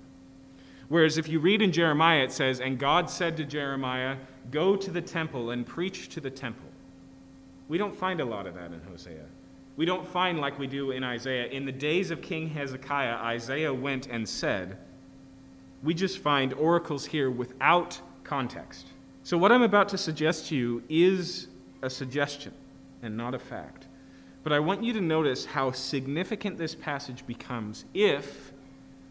[0.89, 4.17] Whereas if you read in Jeremiah, it says, And God said to Jeremiah,
[4.51, 6.69] Go to the temple and preach to the temple.
[7.69, 9.25] We don't find a lot of that in Hosea.
[9.77, 13.75] We don't find, like we do in Isaiah, in the days of King Hezekiah, Isaiah
[13.75, 14.79] went and said.
[15.83, 18.87] We just find oracles here without context.
[19.23, 21.49] So, what I'm about to suggest to you is
[21.83, 22.53] a suggestion
[23.03, 23.87] and not a fact.
[24.43, 28.53] But I want you to notice how significant this passage becomes if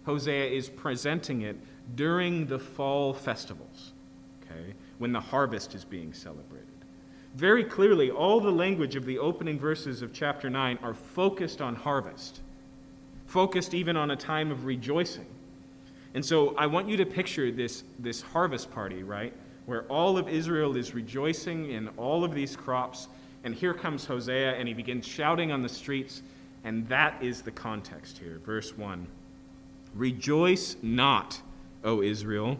[0.06, 1.58] Hosea is presenting it
[1.96, 3.94] during the fall festivals,
[4.44, 6.68] okay, when the harvest is being celebrated.
[7.36, 11.76] Very clearly, all the language of the opening verses of chapter 9 are focused on
[11.76, 12.39] harvest,
[13.26, 15.26] focused even on a time of rejoicing.
[16.13, 19.34] And so I want you to picture this, this harvest party, right?
[19.65, 23.10] Where all of Israel is rejoicing in all of these crops.
[23.44, 26.22] And here comes Hosea, and he begins shouting on the streets.
[26.63, 28.39] And that is the context here.
[28.46, 29.06] Verse 1.
[29.95, 31.41] Rejoice not,
[31.84, 32.60] O Israel.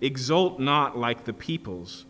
[0.00, 2.04] Exult not like the peoples.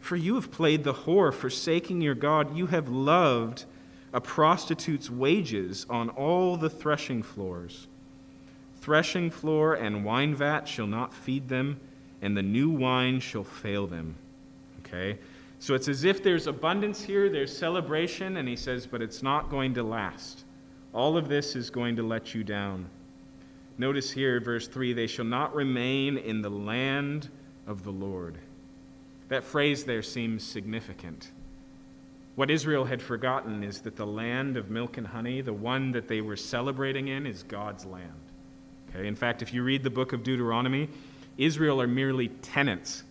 [0.00, 2.56] For you have played the whore, forsaking your God.
[2.56, 3.64] You have loved
[4.12, 7.86] a prostitute's wages on all the threshing floors.
[8.80, 11.78] Threshing floor and wine vat shall not feed them,
[12.22, 14.16] and the new wine shall fail them.
[14.80, 15.18] Okay?
[15.60, 19.50] So it's as if there's abundance here, there's celebration, and he says, but it's not
[19.50, 20.44] going to last.
[20.92, 22.86] All of this is going to let you down.
[23.78, 27.28] Notice here, verse 3 they shall not remain in the land
[27.66, 28.38] of the Lord.
[29.28, 31.30] That phrase there seems significant.
[32.34, 36.08] What Israel had forgotten is that the land of milk and honey, the one that
[36.08, 38.12] they were celebrating in, is God's land.
[38.90, 39.06] Okay?
[39.06, 40.88] In fact, if you read the book of Deuteronomy,
[41.36, 43.04] Israel are merely tenants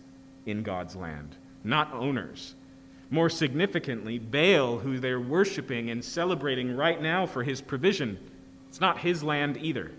[0.44, 2.54] in God's land, not owners.
[3.10, 8.18] More significantly, Baal, who they're worshiping and celebrating right now for his provision,
[8.68, 9.92] it's not his land either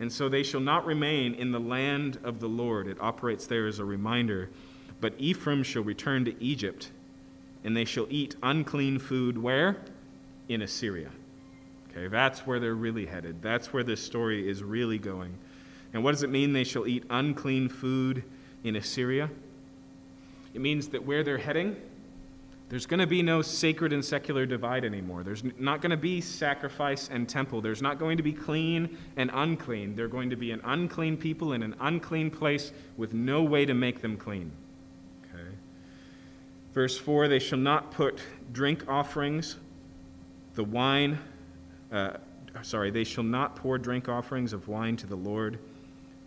[0.00, 2.86] and so they shall not remain in the land of the Lord.
[2.86, 4.50] It operates there as a reminder.
[5.00, 6.90] But Ephraim shall return to Egypt,
[7.64, 9.78] and they shall eat unclean food where?
[10.48, 11.10] In Assyria.
[11.90, 13.42] Okay, that's where they're really headed.
[13.42, 15.36] That's where this story is really going.
[15.92, 18.22] And what does it mean they shall eat unclean food
[18.62, 19.30] in Assyria?
[20.54, 21.76] It means that where they're heading
[22.68, 25.22] there's going to be no sacred and secular divide anymore.
[25.22, 27.62] There's not going to be sacrifice and temple.
[27.62, 29.94] There's not going to be clean and unclean.
[29.94, 33.72] They're going to be an unclean people in an unclean place with no way to
[33.72, 34.52] make them clean.
[35.24, 35.48] Okay?
[36.74, 38.20] Verse 4 They shall not put
[38.52, 39.56] drink offerings,
[40.54, 41.18] the wine,
[41.90, 42.18] uh,
[42.60, 45.58] sorry, they shall not pour drink offerings of wine to the Lord,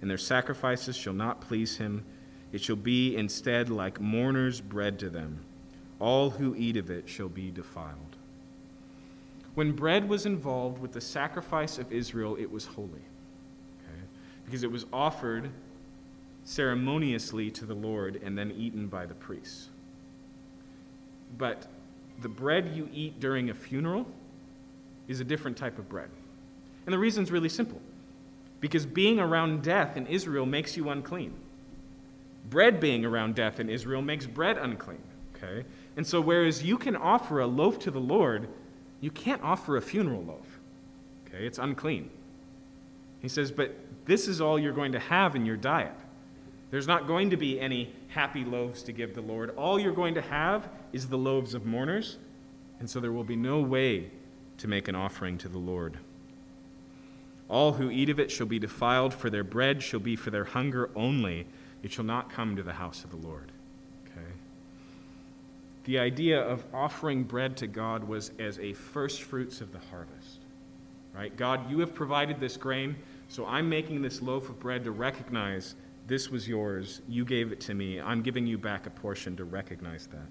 [0.01, 2.03] and their sacrifices shall not please him.
[2.51, 5.45] It shall be instead like mourners' bread to them.
[6.01, 8.17] All who eat of it shall be defiled.
[9.53, 12.89] When bread was involved with the sacrifice of Israel, it was holy.
[12.89, 14.01] Okay?
[14.43, 15.51] Because it was offered
[16.43, 19.69] ceremoniously to the Lord and then eaten by the priests.
[21.37, 21.67] But
[22.19, 24.07] the bread you eat during a funeral
[25.07, 26.09] is a different type of bread.
[26.87, 27.79] And the reason's really simple
[28.59, 31.35] because being around death in Israel makes you unclean.
[32.49, 35.03] Bread being around death in Israel makes bread unclean.
[35.35, 35.63] Okay?
[35.97, 38.47] And so, whereas you can offer a loaf to the Lord,
[39.01, 40.59] you can't offer a funeral loaf.
[41.27, 41.45] Okay?
[41.45, 42.09] It's unclean.
[43.21, 43.75] He says, but
[44.05, 45.93] this is all you're going to have in your diet.
[46.71, 49.51] There's not going to be any happy loaves to give the Lord.
[49.57, 52.17] All you're going to have is the loaves of mourners,
[52.79, 54.09] and so there will be no way
[54.57, 55.97] to make an offering to the Lord.
[57.49, 60.45] All who eat of it shall be defiled, for their bread shall be for their
[60.45, 61.45] hunger only.
[61.83, 63.51] It shall not come to the house of the Lord.
[65.83, 70.39] The idea of offering bread to God was as a first fruits of the harvest.
[71.13, 71.35] Right?
[71.35, 72.95] God, you have provided this grain,
[73.27, 75.75] so I'm making this loaf of bread to recognize
[76.07, 77.01] this was yours.
[77.07, 77.99] You gave it to me.
[77.99, 80.27] I'm giving you back a portion to recognize that.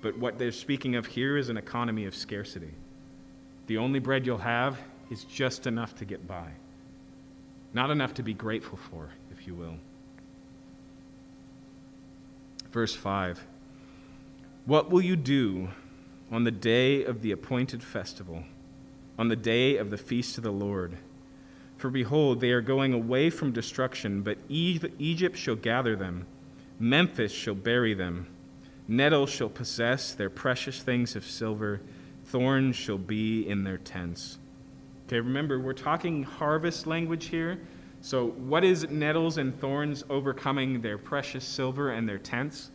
[0.00, 2.72] But what they're speaking of here is an economy of scarcity.
[3.66, 4.78] The only bread you'll have
[5.10, 6.48] is just enough to get by,
[7.74, 9.74] not enough to be grateful for, if you will.
[12.70, 13.44] Verse 5
[14.68, 15.70] What will you do
[16.30, 18.44] on the day of the appointed festival,
[19.18, 20.98] on the day of the feast of the Lord?
[21.78, 26.26] For behold, they are going away from destruction, but Egypt shall gather them,
[26.78, 28.26] Memphis shall bury them.
[28.86, 31.80] Nettles shall possess their precious things of silver,
[32.26, 34.36] thorns shall be in their tents.
[35.06, 37.58] Okay, remember, we're talking harvest language here.
[38.02, 42.70] So, what is nettles and thorns overcoming their precious silver and their tents?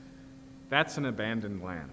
[0.74, 1.92] That's an abandoned land,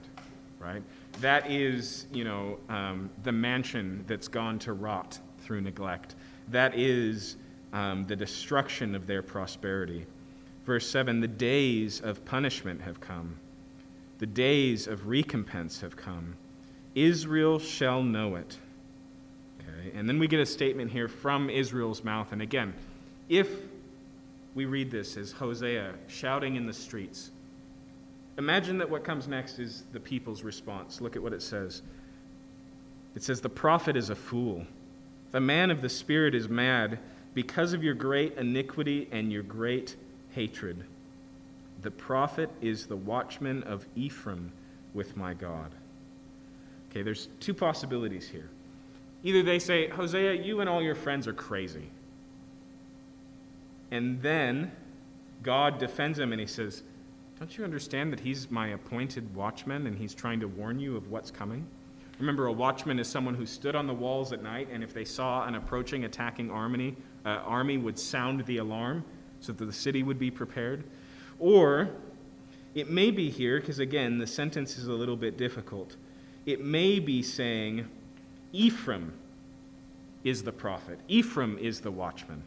[0.58, 0.82] right?
[1.20, 6.14] That is, you know, um, the mansion that's gone to rot through neglect.
[6.48, 7.36] That is
[7.74, 10.06] um, the destruction of their prosperity.
[10.64, 13.36] Verse 7 The days of punishment have come,
[14.16, 16.36] the days of recompense have come.
[16.94, 18.56] Israel shall know it.
[19.60, 22.32] Okay, and then we get a statement here from Israel's mouth.
[22.32, 22.72] And again,
[23.28, 23.50] if
[24.54, 27.30] we read this as Hosea shouting in the streets,
[28.40, 31.00] imagine that what comes next is the people's response.
[31.00, 31.82] Look at what it says.
[33.14, 34.66] It says, The prophet is a fool
[35.30, 36.98] the man of the Spirit is mad
[37.34, 39.94] because of your great iniquity and your great
[40.30, 40.84] hatred.
[41.82, 44.52] The prophet is the watchman of Ephraim
[44.92, 45.70] with my God.
[46.90, 48.48] Okay, there's two possibilities here.
[49.22, 51.90] Either they say, Hosea, you and all your friends are crazy.
[53.92, 54.72] And then
[55.42, 56.82] God defends him and he says,
[57.40, 61.10] Don't you understand that he's my appointed watchman and he's trying to warn you of
[61.10, 61.66] what's coming?
[62.18, 65.06] Remember, a watchman is someone who stood on the walls at night, and if they
[65.06, 69.02] saw an approaching attacking army, uh, army would sound the alarm
[69.40, 70.84] so that the city would be prepared.
[71.38, 71.88] Or
[72.74, 75.96] it may be here, because again, the sentence is a little bit difficult.
[76.44, 77.88] It may be saying,
[78.52, 79.14] Ephraim
[80.24, 82.42] is the prophet, Ephraim is the watchman.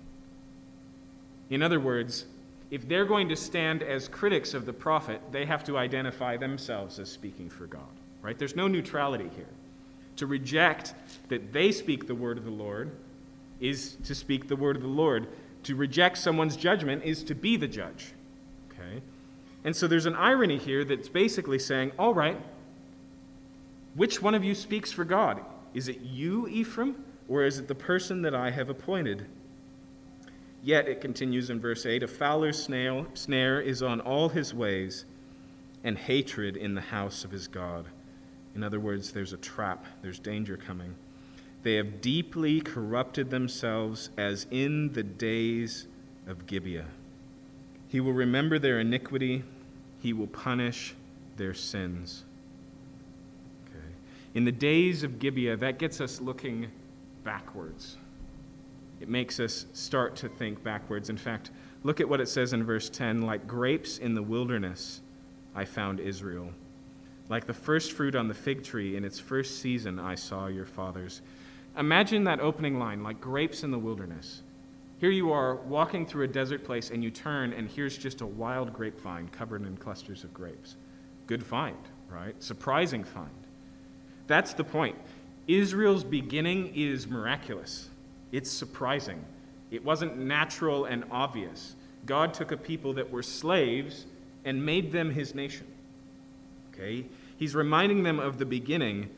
[1.49, 2.25] In other words,
[2.73, 6.97] if they're going to stand as critics of the prophet, they have to identify themselves
[6.97, 7.83] as speaking for God.
[8.23, 8.35] Right?
[8.35, 9.45] There's no neutrality here.
[10.15, 10.95] To reject
[11.29, 12.89] that they speak the word of the Lord
[13.59, 15.27] is to speak the word of the Lord.
[15.65, 18.13] To reject someone's judgment is to be the judge.
[18.71, 19.03] Okay?
[19.63, 22.41] And so there's an irony here that's basically saying, all right,
[23.93, 25.41] which one of you speaks for God?
[25.75, 26.95] Is it you, Ephraim,
[27.29, 29.27] or is it the person that I have appointed?
[30.63, 35.03] Yet, it continues in verse 8 a fowler's snare, snare is on all his ways,
[35.83, 37.87] and hatred in the house of his God.
[38.55, 40.95] In other words, there's a trap, there's danger coming.
[41.63, 45.87] They have deeply corrupted themselves as in the days
[46.27, 46.85] of Gibeah.
[47.89, 49.43] He will remember their iniquity,
[50.01, 50.95] he will punish
[51.35, 52.23] their sins.
[53.67, 53.85] Okay.
[54.33, 56.67] In the days of Gibeah, that gets us looking
[57.23, 57.97] backwards.
[59.03, 61.09] It makes us start to think backwards.
[61.09, 61.51] In fact,
[61.83, 65.01] look at what it says in verse 10 like grapes in the wilderness,
[65.53, 66.51] I found Israel.
[67.27, 70.65] Like the first fruit on the fig tree in its first season, I saw your
[70.65, 71.21] fathers.
[71.77, 74.41] Imagine that opening line, like grapes in the wilderness.
[74.99, 78.25] Here you are walking through a desert place, and you turn, and here's just a
[78.25, 80.77] wild grapevine covered in clusters of grapes.
[81.27, 81.75] Good find,
[82.09, 82.41] right?
[82.41, 83.47] Surprising find.
[84.27, 84.95] That's the point.
[85.45, 87.89] Israel's beginning is miraculous,
[88.33, 89.23] it's surprising.
[89.71, 91.75] It wasn't natural and obvious.
[92.05, 94.05] God took a people that were slaves
[94.43, 95.67] and made them his nation.
[96.73, 97.05] Okay?
[97.37, 99.09] He's reminding them of the beginning,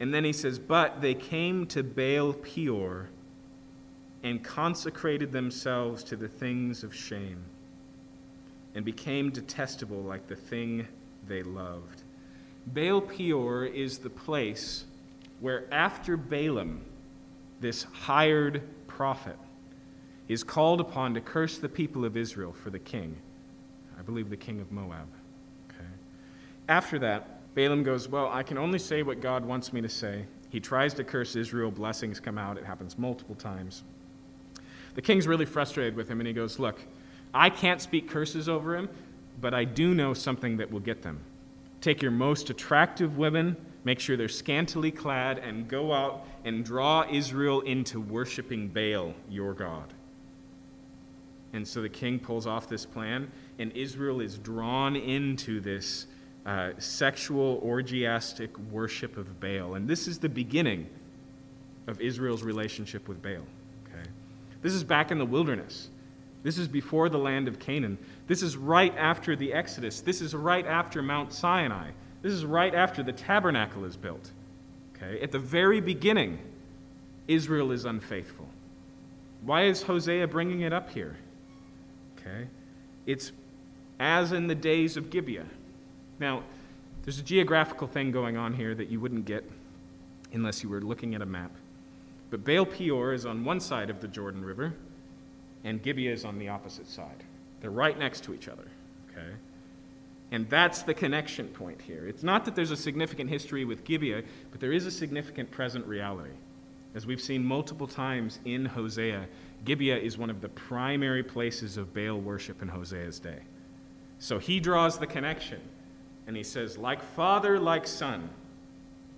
[0.00, 3.10] and then he says, But they came to Baal Peor
[4.22, 7.42] and consecrated themselves to the things of shame
[8.74, 10.88] and became detestable like the thing
[11.28, 12.02] they loved.
[12.66, 14.84] Baal Peor is the place
[15.40, 16.80] where, after Balaam,
[17.60, 19.36] this hired prophet,
[20.28, 23.16] is called upon to curse the people of Israel for the king.
[23.98, 25.06] I believe the king of Moab.
[25.68, 25.88] Okay.
[26.68, 30.26] After that, Balaam goes, Well, I can only say what God wants me to say.
[30.50, 32.58] He tries to curse Israel, blessings come out.
[32.58, 33.82] It happens multiple times.
[34.94, 36.80] The king's really frustrated with him, and he goes, Look,
[37.32, 38.88] I can't speak curses over him,
[39.40, 41.20] but I do know something that will get them.
[41.80, 43.56] Take your most attractive women,
[43.86, 49.54] make sure they're scantily clad, and go out and draw Israel into worshiping Baal, your
[49.54, 49.94] God.
[51.52, 53.30] And so the king pulls off this plan,
[53.60, 56.06] and Israel is drawn into this
[56.44, 59.76] uh, sexual, orgiastic worship of Baal.
[59.76, 60.88] And this is the beginning
[61.86, 63.46] of Israel's relationship with Baal.
[63.84, 64.10] Okay?
[64.62, 65.90] This is back in the wilderness.
[66.42, 67.98] This is before the land of Canaan.
[68.26, 70.00] This is right after the Exodus.
[70.00, 71.90] This is right after Mount Sinai.
[72.26, 74.32] This is right after the tabernacle is built.
[74.96, 75.20] Okay?
[75.20, 76.40] At the very beginning,
[77.28, 78.48] Israel is unfaithful.
[79.42, 81.18] Why is Hosea bringing it up here?
[82.18, 82.48] Okay?
[83.06, 83.30] It's
[84.00, 85.46] as in the days of Gibeah.
[86.18, 86.42] Now,
[87.04, 89.48] there's a geographical thing going on here that you wouldn't get
[90.32, 91.52] unless you were looking at a map.
[92.30, 94.74] But Baal Peor is on one side of the Jordan River,
[95.62, 97.22] and Gibeah is on the opposite side.
[97.60, 98.66] They're right next to each other.
[99.12, 99.30] Okay?
[100.32, 102.06] And that's the connection point here.
[102.06, 105.86] It's not that there's a significant history with Gibeah, but there is a significant present
[105.86, 106.34] reality.
[106.94, 109.28] As we've seen multiple times in Hosea,
[109.64, 113.40] Gibeah is one of the primary places of Baal worship in Hosea's day.
[114.18, 115.60] So he draws the connection,
[116.26, 118.30] and he says, like father, like son,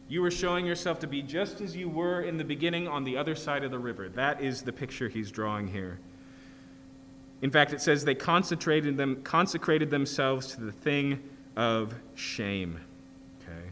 [0.09, 3.17] you are showing yourself to be just as you were in the beginning on the
[3.17, 4.09] other side of the river.
[4.09, 6.01] That is the picture he's drawing here.
[7.41, 11.23] In fact, it says they consecrated, them, consecrated themselves to the thing
[11.57, 12.81] of shame.
[13.43, 13.69] Okay?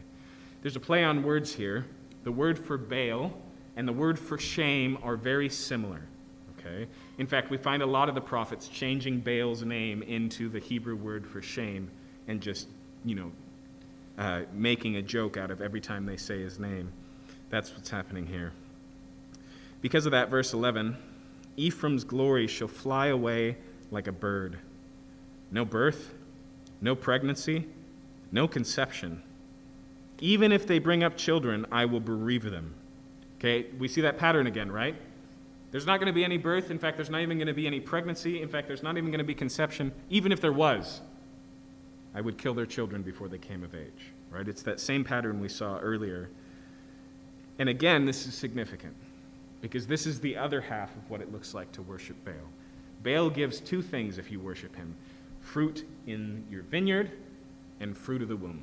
[0.61, 1.85] There's a play on words here.
[2.23, 3.33] The word for Baal
[3.75, 6.01] and the word for shame are very similar.
[6.59, 6.87] Okay?
[7.17, 10.95] In fact, we find a lot of the prophets changing Baal's name into the Hebrew
[10.95, 11.89] word for shame
[12.27, 12.67] and just,
[13.03, 13.31] you know,
[14.17, 16.91] uh, making a joke out of every time they say his name.
[17.49, 18.51] That's what's happening here.
[19.81, 20.97] Because of that, verse 11
[21.57, 23.57] Ephraim's glory shall fly away
[23.89, 24.59] like a bird.
[25.51, 26.13] No birth,
[26.79, 27.65] no pregnancy,
[28.31, 29.23] no conception.
[30.19, 32.75] Even if they bring up children, I will bereave them.
[33.39, 34.95] Okay, we see that pattern again, right?
[35.71, 36.71] There's not going to be any birth.
[36.71, 38.41] In fact, there's not even going to be any pregnancy.
[38.41, 39.91] In fact, there's not even going to be conception.
[40.09, 41.01] Even if there was,
[42.15, 44.11] I would kill their children before they came of age.
[44.31, 44.47] Right?
[44.47, 46.29] It's that same pattern we saw earlier.
[47.59, 48.95] And again, this is significant
[49.61, 52.33] because this is the other half of what it looks like to worship Baal.
[53.03, 54.95] Baal gives two things if you worship him
[55.41, 57.09] fruit in your vineyard
[57.79, 58.61] and fruit of the womb.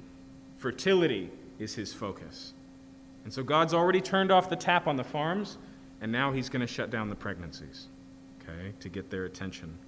[0.58, 2.52] Fertility is his focus.
[3.24, 5.56] And so God's already turned off the tap on the farms,
[6.02, 7.86] and now he's going to shut down the pregnancies,
[8.42, 9.78] okay, to get their attention.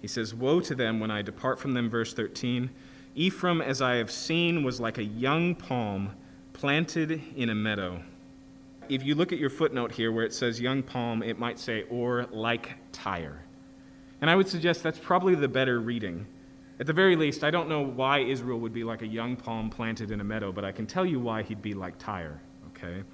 [0.00, 2.70] He says, Woe to them when I depart from them, verse 13.
[3.16, 6.12] Ephraim, as I have seen, was like a young palm
[6.52, 8.02] planted in a meadow.
[8.90, 11.84] If you look at your footnote here where it says young palm, it might say,
[11.88, 13.44] or like Tyre.
[14.20, 16.26] And I would suggest that's probably the better reading.
[16.80, 19.70] At the very least, I don't know why Israel would be like a young palm
[19.70, 23.04] planted in a meadow, but I can tell you why he'd be like Tyre, okay?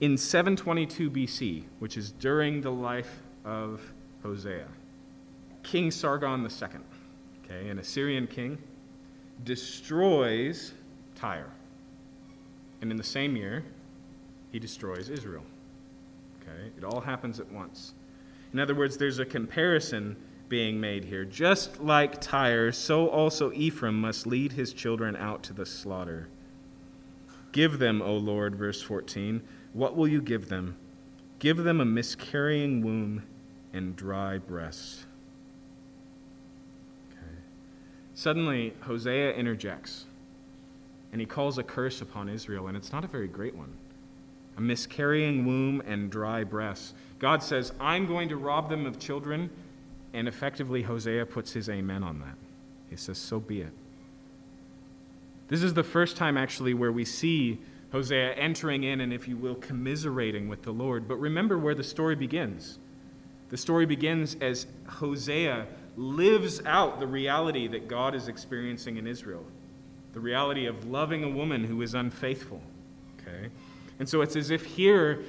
[0.00, 3.82] In 722 BC, which is during the life of
[4.22, 4.66] Hosea,
[5.62, 6.68] King Sargon II,
[7.44, 8.56] okay, an Assyrian king,
[9.44, 10.72] destroys
[11.14, 11.50] Tyre.
[12.80, 13.62] And in the same year,
[14.56, 15.42] he destroys Israel.
[16.40, 16.70] Okay?
[16.78, 17.92] It all happens at once.
[18.54, 20.16] In other words, there's a comparison
[20.48, 21.26] being made here.
[21.26, 26.28] Just like Tyre, so also Ephraim must lead his children out to the slaughter.
[27.52, 29.42] Give them, O Lord, verse 14.
[29.74, 30.78] What will you give them?
[31.38, 33.24] Give them a miscarrying womb
[33.74, 35.04] and dry breasts.
[38.14, 40.06] Suddenly, Hosea interjects,
[41.12, 43.74] and he calls a curse upon Israel, and it's not a very great one
[44.56, 46.94] a miscarrying womb and dry breasts.
[47.18, 49.50] God says, I'm going to rob them of children,
[50.12, 52.36] and effectively, Hosea puts his amen on that.
[52.90, 53.72] He says, So be it.
[55.48, 57.58] This is the first time, actually, where we see
[57.92, 61.06] Hosea entering in and, if you will, commiserating with the Lord.
[61.06, 62.78] But remember where the story begins.
[63.50, 69.44] The story begins as Hosea lives out the reality that God is experiencing in Israel
[70.16, 72.62] the reality of loving a woman who is unfaithful.
[73.20, 73.50] Okay?
[73.98, 75.24] And so it's as if here,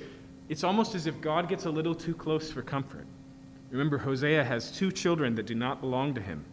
[0.49, 3.05] it's almost as if God gets a little too close for comfort.
[3.71, 6.45] Remember, Hosea has two children that do not belong to him,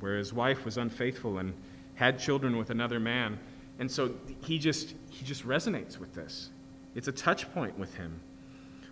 [0.00, 1.54] where his wife was unfaithful and
[1.94, 3.38] had children with another man.
[3.78, 6.50] And so he just, he just resonates with this.
[6.94, 8.20] It's a touch point with him.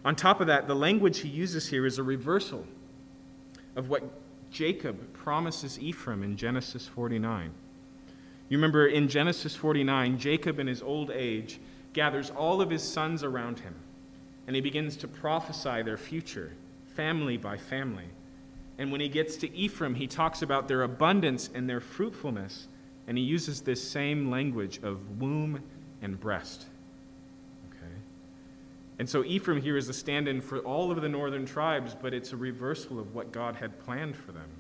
[0.05, 2.67] On top of that, the language he uses here is a reversal
[3.77, 4.03] of what
[4.51, 7.53] Jacob promises Ephraim in Genesis 49.
[8.49, 11.59] You remember in Genesis 49, Jacob in his old age
[11.95, 13.75] gathers all of his sons around him,
[14.47, 16.53] and he begins to prophesy their future,
[16.95, 18.05] family by family.
[18.77, 22.69] And when he gets to Ephraim, he talks about their abundance and their fruitfulness,
[23.07, 25.63] and he uses this same language of womb
[26.03, 26.67] and breast.
[27.71, 27.95] Okay?
[28.99, 32.13] And so Ephraim here is a stand in for all of the northern tribes, but
[32.13, 34.51] it's a reversal of what God had planned for them,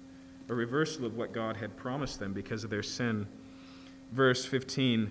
[0.49, 3.27] a reversal of what God had promised them because of their sin
[4.15, 5.11] verse 15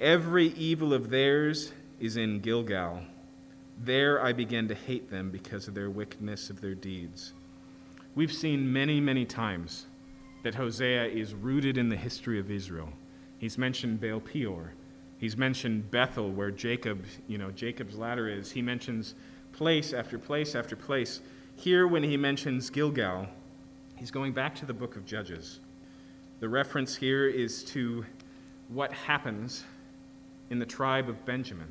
[0.00, 3.02] Every evil of theirs is in Gilgal.
[3.78, 7.32] There I began to hate them because of their wickedness of their deeds.
[8.14, 9.86] We've seen many, many times
[10.42, 12.90] that Hosea is rooted in the history of Israel.
[13.38, 14.72] He's mentioned Baal Peor.
[15.18, 18.50] He's mentioned Bethel, where Jacob, you know, Jacob's ladder is.
[18.50, 19.14] He mentions
[19.52, 21.20] place after place after place.
[21.56, 23.28] Here, when he mentions Gilgal,
[23.96, 25.60] he's going back to the book of Judges.
[26.40, 28.04] The reference here is to
[28.68, 29.64] what happens
[30.50, 31.68] in the tribe of Benjamin,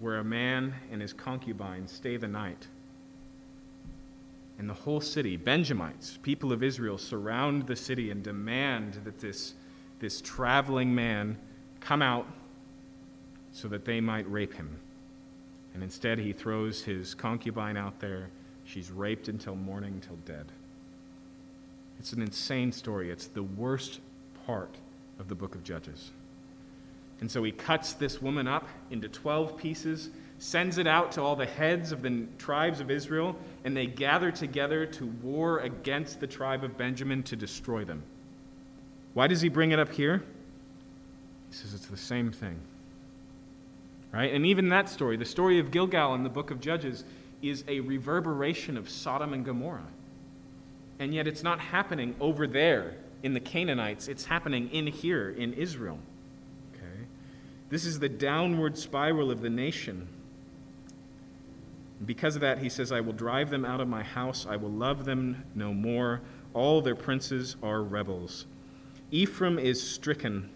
[0.00, 2.68] where a man and his concubine stay the night.
[4.58, 9.54] And the whole city, Benjamites, people of Israel, surround the city and demand that this,
[9.98, 11.36] this traveling man
[11.80, 12.26] come out
[13.52, 14.78] so that they might rape him.
[15.74, 18.28] And instead, he throws his concubine out there.
[18.64, 20.46] She's raped until morning, till dead.
[21.98, 23.10] It's an insane story.
[23.10, 24.00] It's the worst
[24.46, 24.76] part
[25.18, 26.10] of the book of Judges.
[27.20, 31.36] And so he cuts this woman up into 12 pieces, sends it out to all
[31.36, 36.26] the heads of the tribes of Israel, and they gather together to war against the
[36.26, 38.02] tribe of Benjamin to destroy them.
[39.14, 40.22] Why does he bring it up here?
[41.50, 42.58] He says it's the same thing.
[44.12, 44.32] Right?
[44.32, 47.04] And even that story, the story of Gilgal in the book of Judges,
[47.42, 49.86] is a reverberation of Sodom and Gomorrah
[50.98, 55.52] and yet it's not happening over there in the Canaanites, it's happening in here in
[55.54, 55.98] Israel.
[57.74, 60.06] This is the downward spiral of the nation.
[62.06, 64.70] Because of that, he says, I will drive them out of my house, I will
[64.70, 66.20] love them no more.
[66.52, 68.46] All their princes are rebels.
[69.10, 70.50] Ephraim is stricken,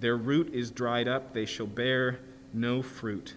[0.00, 2.18] their root is dried up, they shall bear
[2.52, 3.36] no fruit.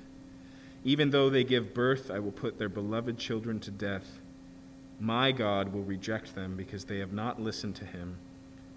[0.83, 4.17] Even though they give birth, I will put their beloved children to death.
[4.99, 8.17] My God will reject them because they have not listened to him.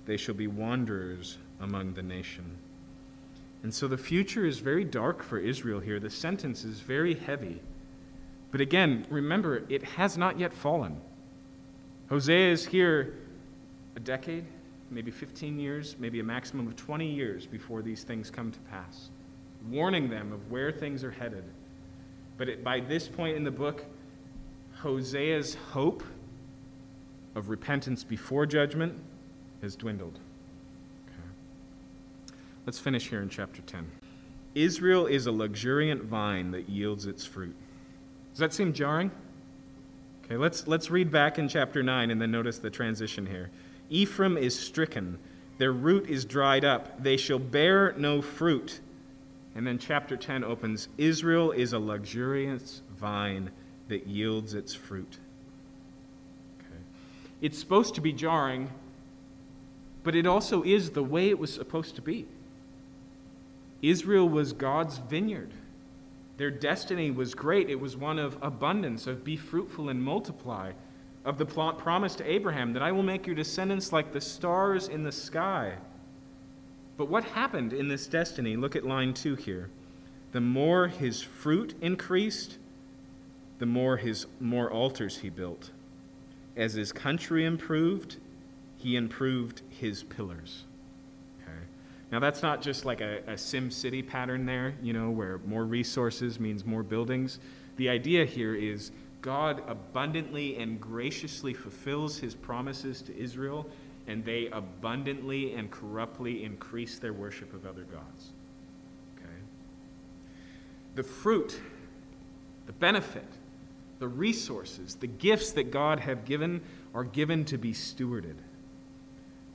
[0.05, 2.59] They shall be wanderers among the nation.
[3.63, 6.01] And so the future is very dark for Israel here.
[6.01, 7.61] The sentence is very heavy.
[8.51, 11.01] But again, remember, it has not yet fallen.
[12.09, 13.15] Hosea is here
[13.97, 14.45] a decade,
[14.91, 19.11] maybe 15 years, maybe a maximum of 20 years before these things come to pass,
[19.69, 21.45] warning them of where things are headed.
[22.37, 23.85] But it, by this point in the book,
[24.83, 26.03] Hosea's hope
[27.35, 28.95] of repentance before judgment
[29.61, 30.19] has dwindled.
[32.67, 33.91] Let's finish here in chapter 10.
[34.55, 37.55] Israel is a luxuriant vine that yields its fruit.
[38.33, 39.11] Does that seem jarring?
[40.25, 43.51] Okay, let's, let's read back in chapter 9 and then notice the transition here.
[43.89, 45.19] Ephraim is stricken,
[45.59, 48.81] their root is dried up, they shall bear no fruit.
[49.55, 53.51] And then chapter 10 opens Israel is a luxuriant vine
[53.89, 55.19] that yields its fruit.
[56.61, 56.81] Okay.
[57.41, 58.71] It's supposed to be jarring,
[60.05, 62.27] but it also is the way it was supposed to be.
[63.83, 65.53] Israel was God's vineyard.
[66.37, 67.69] Their destiny was great.
[67.69, 70.73] It was one of abundance, of be fruitful and multiply,
[71.25, 75.03] of the promise to Abraham that I will make your descendants like the stars in
[75.03, 75.75] the sky.
[76.97, 78.57] But what happened in this destiny?
[78.57, 79.71] Look at line two here.
[80.33, 82.59] The more his fruit increased,
[83.59, 85.71] the more his more altars he built.
[86.57, 88.17] As his country improved,
[88.77, 90.65] he improved his pillars.
[92.11, 95.65] Now that's not just like a, a Sim City pattern there, you know, where more
[95.65, 97.39] resources means more buildings.
[97.77, 98.91] The idea here is
[99.23, 103.67] God abundantly and graciously fulfills his promises to Israel,
[104.07, 108.31] and they abundantly and corruptly increase their worship of other gods.
[109.17, 109.35] Okay?
[110.97, 111.61] The fruit,
[112.67, 113.29] the benefit,
[114.01, 116.63] the resources, the gifts that God have given
[116.95, 118.37] are given to be stewarded.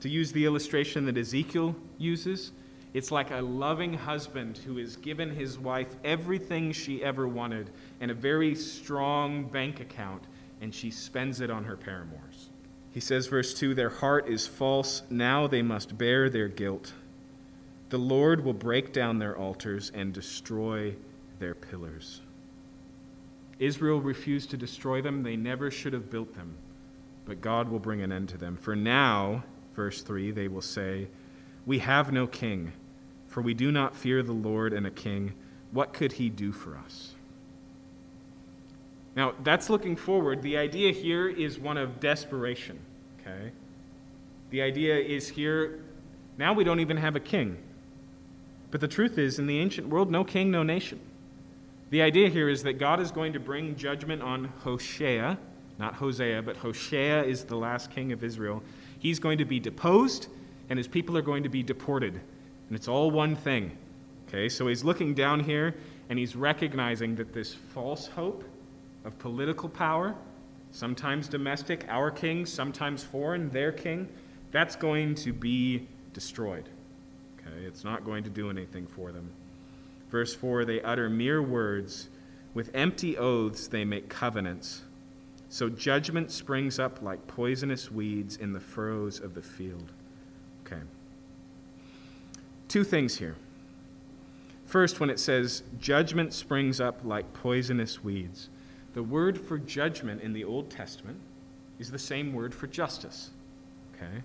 [0.06, 2.52] To use the illustration that Ezekiel uses,
[2.94, 8.12] it's like a loving husband who has given his wife everything she ever wanted and
[8.12, 10.22] a very strong bank account,
[10.60, 12.50] and she spends it on her paramours.
[12.92, 16.92] He says, verse 2 Their heart is false, now they must bear their guilt.
[17.88, 20.94] The Lord will break down their altars and destroy
[21.40, 22.20] their pillars.
[23.58, 26.54] Israel refused to destroy them, they never should have built them,
[27.24, 28.56] but God will bring an end to them.
[28.56, 29.42] For now,
[29.76, 31.06] verse 3, they will say,
[31.64, 32.72] We have no king,
[33.28, 35.34] for we do not fear the Lord and a king.
[35.70, 37.14] What could he do for us?
[39.14, 40.42] Now, that's looking forward.
[40.42, 42.78] The idea here is one of desperation,
[43.20, 43.52] okay?
[44.50, 45.80] The idea is here,
[46.38, 47.58] now we don't even have a king.
[48.70, 51.00] But the truth is, in the ancient world, no king, no nation.
[51.90, 55.38] The idea here is that God is going to bring judgment on Hoshea,
[55.78, 58.62] not Hosea, but Hoshea is the last king of Israel.
[58.98, 60.28] He's going to be deposed,
[60.70, 62.14] and his people are going to be deported.
[62.14, 63.76] And it's all one thing.
[64.28, 65.74] Okay, so he's looking down here,
[66.08, 68.44] and he's recognizing that this false hope
[69.04, 70.14] of political power,
[70.72, 74.08] sometimes domestic, our king, sometimes foreign, their king,
[74.50, 76.68] that's going to be destroyed.
[77.38, 79.30] Okay, it's not going to do anything for them.
[80.10, 82.08] Verse 4 They utter mere words,
[82.54, 84.82] with empty oaths they make covenants.
[85.48, 89.92] So judgment springs up like poisonous weeds in the furrows of the field.
[90.66, 90.82] Okay.
[92.68, 93.36] Two things here.
[94.64, 98.48] First, when it says judgment springs up like poisonous weeds,
[98.94, 101.20] the word for judgment in the Old Testament
[101.78, 103.30] is the same word for justice.
[103.94, 104.22] Okay?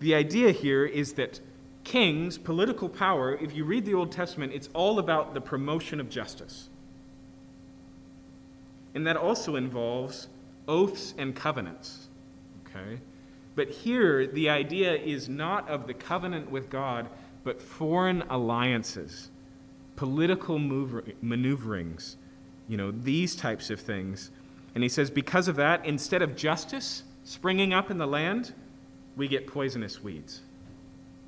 [0.00, 1.40] The idea here is that
[1.84, 6.08] kings, political power, if you read the Old Testament, it's all about the promotion of
[6.08, 6.68] justice.
[8.94, 10.28] And that also involves
[10.68, 12.08] oaths and covenants.
[12.66, 13.00] Okay?
[13.54, 17.08] But here, the idea is not of the covenant with God,
[17.44, 19.30] but foreign alliances,
[19.96, 22.16] political maneuverings,
[22.68, 24.30] you know, these types of things.
[24.74, 28.54] And he says, because of that, instead of justice springing up in the land,
[29.16, 30.40] we get poisonous weeds.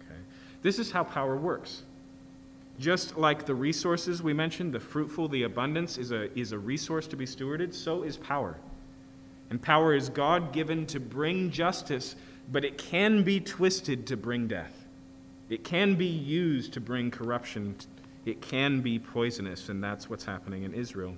[0.00, 0.20] Okay?
[0.62, 1.82] This is how power works.
[2.78, 7.06] Just like the resources we mentioned, the fruitful, the abundance is a, is a resource
[7.08, 8.56] to be stewarded, so is power.
[9.48, 12.16] And power is God given to bring justice,
[12.50, 14.86] but it can be twisted to bring death.
[15.48, 17.76] It can be used to bring corruption.
[18.24, 21.16] It can be poisonous, and that's what's happening in Israel.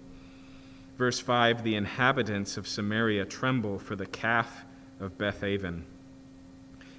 [0.98, 4.64] Verse 5 The inhabitants of Samaria tremble for the calf
[5.00, 5.84] of Bethaven.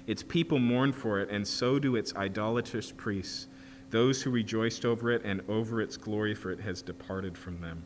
[0.06, 3.46] Its people mourn for it, and so do its idolatrous priests,
[3.90, 7.82] those who rejoiced over it and over its glory, for it has departed from them.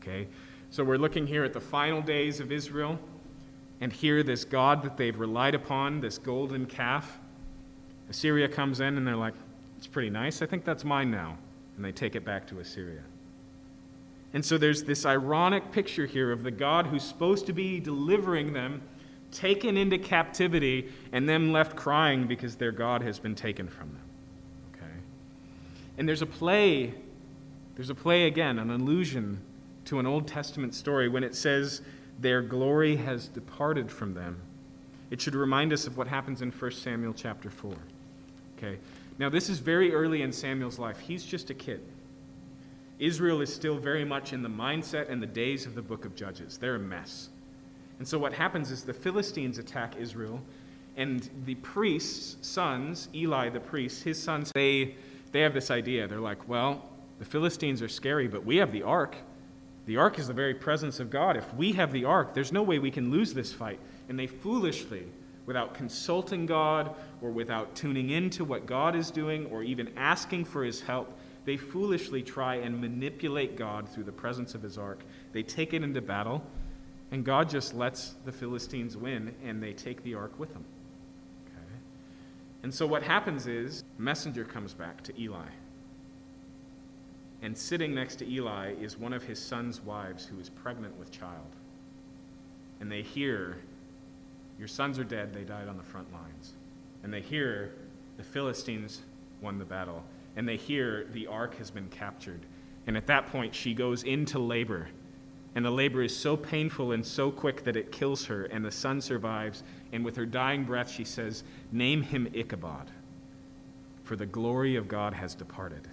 [0.00, 0.26] Okay?
[0.70, 2.98] So we're looking here at the final days of Israel,
[3.80, 7.18] and here this God that they've relied upon, this golden calf.
[8.08, 9.34] Assyria comes in, and they're like,
[9.78, 10.42] it's pretty nice.
[10.42, 11.36] I think that's mine now.
[11.76, 13.02] And they take it back to Assyria.
[14.32, 18.52] And so there's this ironic picture here of the God who's supposed to be delivering
[18.52, 18.82] them,
[19.30, 24.02] taken into captivity, and them left crying because their God has been taken from them.
[25.98, 26.94] And there's a play,
[27.74, 29.40] there's a play again, an allusion
[29.86, 31.80] to an Old Testament story when it says,
[32.18, 34.40] Their glory has departed from them.
[35.10, 37.74] It should remind us of what happens in 1 Samuel chapter 4.
[38.56, 38.78] Okay?
[39.18, 40.98] Now, this is very early in Samuel's life.
[41.00, 41.80] He's just a kid.
[42.98, 46.14] Israel is still very much in the mindset and the days of the book of
[46.14, 46.58] Judges.
[46.58, 47.28] They're a mess.
[47.98, 50.40] And so, what happens is the Philistines attack Israel,
[50.96, 54.94] and the priest's sons, Eli the priest, his sons, they,
[55.36, 56.08] they have this idea.
[56.08, 59.16] They're like, well, the Philistines are scary, but we have the ark.
[59.84, 61.36] The ark is the very presence of God.
[61.36, 63.78] If we have the ark, there's no way we can lose this fight.
[64.08, 65.04] And they foolishly,
[65.44, 70.64] without consulting God or without tuning into what God is doing or even asking for
[70.64, 75.04] his help, they foolishly try and manipulate God through the presence of his ark.
[75.32, 76.42] They take it into battle,
[77.10, 80.64] and God just lets the Philistines win, and they take the ark with them.
[82.66, 85.46] And so what happens is, messenger comes back to Eli.
[87.40, 91.12] And sitting next to Eli is one of his son's wives who is pregnant with
[91.12, 91.54] child.
[92.80, 93.58] And they hear,
[94.58, 96.54] Your sons are dead, they died on the front lines.
[97.04, 97.70] And they hear,
[98.16, 99.02] The Philistines
[99.40, 100.02] won the battle.
[100.34, 102.40] And they hear, The ark has been captured.
[102.88, 104.88] And at that point, she goes into labor.
[105.54, 108.72] and the labor is so painful and so quick that it kills her, and the
[108.72, 109.62] son survives.
[109.96, 111.42] And with her dying breath, she says,
[111.72, 112.90] Name him Ichabod,
[114.04, 115.88] for the glory of God has departed.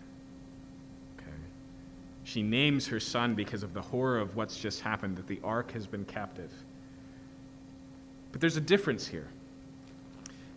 [1.18, 1.32] Okay.
[2.26, 5.72] She names her son because of the horror of what's just happened, that the ark
[5.72, 6.52] has been captive.
[8.34, 9.30] But there's a difference here.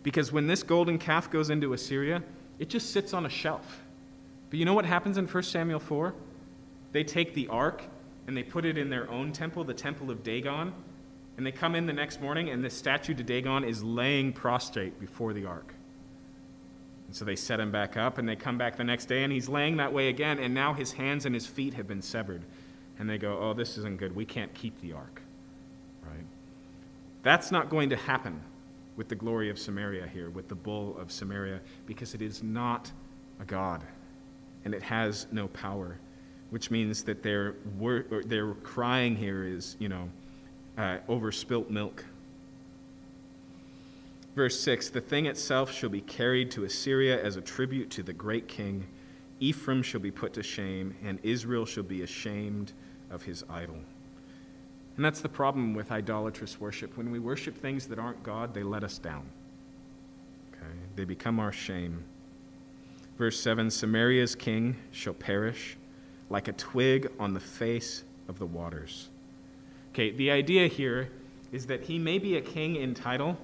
[0.03, 2.21] Because when this golden calf goes into Assyria,
[2.59, 3.81] it just sits on a shelf.
[4.49, 6.13] But you know what happens in 1 Samuel 4?
[6.91, 7.81] They take the ark
[8.27, 10.73] and they put it in their own temple, the temple of Dagon.
[11.37, 14.99] And they come in the next morning, and the statue to Dagon is laying prostrate
[14.99, 15.73] before the ark.
[17.05, 19.31] And so they set him back up, and they come back the next day, and
[19.31, 22.43] he's laying that way again, and now his hands and his feet have been severed.
[22.99, 24.15] And they go, Oh, this isn't good.
[24.15, 25.21] We can't keep the ark.
[26.03, 26.25] Right?
[27.21, 28.41] That's not going to happen
[28.95, 32.91] with the glory of Samaria here, with the bull of Samaria, because it is not
[33.39, 33.83] a God,
[34.65, 35.99] and it has no power
[36.49, 40.09] which means that their, wor- their crying here is, you know,
[40.77, 42.05] uh, over spilt milk.
[44.35, 48.13] Verse 6 The thing itself shall be carried to Assyria as a tribute to the
[48.13, 48.85] great king.
[49.39, 52.73] Ephraim shall be put to shame, and Israel shall be ashamed
[53.09, 53.77] of his idol.
[54.95, 56.97] And that's the problem with idolatrous worship.
[56.97, 59.27] When we worship things that aren't God, they let us down.
[60.53, 60.73] Okay?
[60.95, 62.03] They become our shame.
[63.17, 65.77] Verse 7 Samaria's king shall perish
[66.29, 69.09] like a twig on the face of the waters.
[69.97, 71.09] Okay, the idea here
[71.51, 73.35] is that he may be a king in title,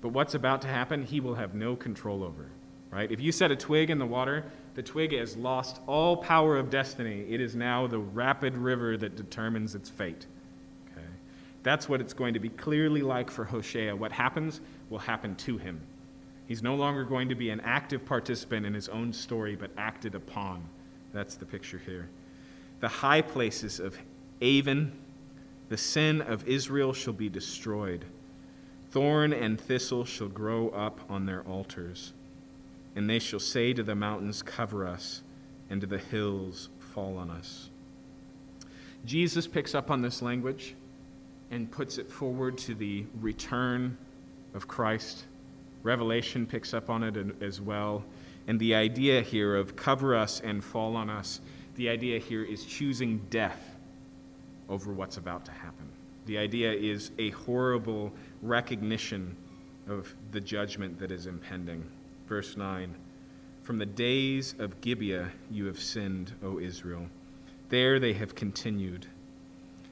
[0.00, 2.46] but what's about to happen, he will have no control over.
[2.90, 3.08] Right?
[3.12, 4.44] If you set a twig in the water,
[4.74, 7.24] the twig has lost all power of destiny.
[7.28, 10.26] It is now the rapid river that determines its fate.
[10.90, 11.06] Okay?
[11.62, 13.94] That's what it's going to be clearly like for Hosea.
[13.94, 15.80] What happens will happen to him.
[16.48, 20.16] He's no longer going to be an active participant in his own story, but acted
[20.16, 20.64] upon.
[21.12, 22.08] That's the picture here
[22.80, 23.96] the high places of
[24.40, 24.90] Aven,
[25.72, 28.04] the sin of Israel shall be destroyed.
[28.90, 32.12] Thorn and thistle shall grow up on their altars.
[32.94, 35.22] And they shall say to the mountains, Cover us,
[35.70, 37.70] and to the hills, Fall on us.
[39.06, 40.74] Jesus picks up on this language
[41.50, 43.96] and puts it forward to the return
[44.52, 45.24] of Christ.
[45.82, 48.04] Revelation picks up on it as well.
[48.46, 51.40] And the idea here of cover us and fall on us
[51.76, 53.71] the idea here is choosing death
[54.68, 55.88] over what's about to happen.
[56.26, 59.36] The idea is a horrible recognition
[59.88, 61.84] of the judgment that is impending.
[62.28, 62.94] Verse 9
[63.62, 67.06] From the days of Gibeah you have sinned, O Israel.
[67.68, 69.06] There they have continued.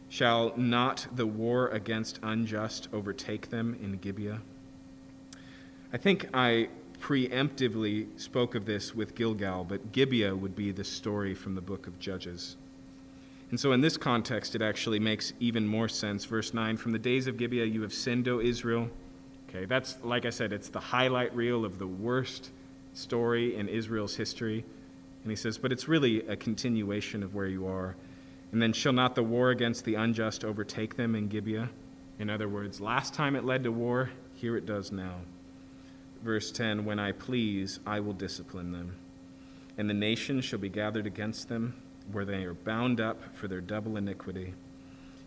[0.08, 4.40] Shall not the war against unjust overtake them in Gibeah?
[5.92, 6.68] I think I
[7.00, 11.86] preemptively spoke of this with Gilgal, but Gibeah would be the story from the book
[11.86, 12.56] of Judges.
[13.50, 16.24] And so, in this context, it actually makes even more sense.
[16.24, 18.88] Verse 9 From the days of Gibeah, you have sinned, O Israel.
[19.48, 22.50] Okay, that's, like I said, it's the highlight reel of the worst
[22.94, 24.64] story in Israel's history.
[25.22, 27.96] And he says, But it's really a continuation of where you are.
[28.52, 31.70] And then, shall not the war against the unjust overtake them in Gibeah?
[32.18, 35.16] In other words, last time it led to war, here it does now
[36.22, 38.96] verse 10 When I please, I will discipline them,
[39.78, 41.74] and the nations shall be gathered against them,
[42.12, 44.54] where they are bound up for their double iniquity.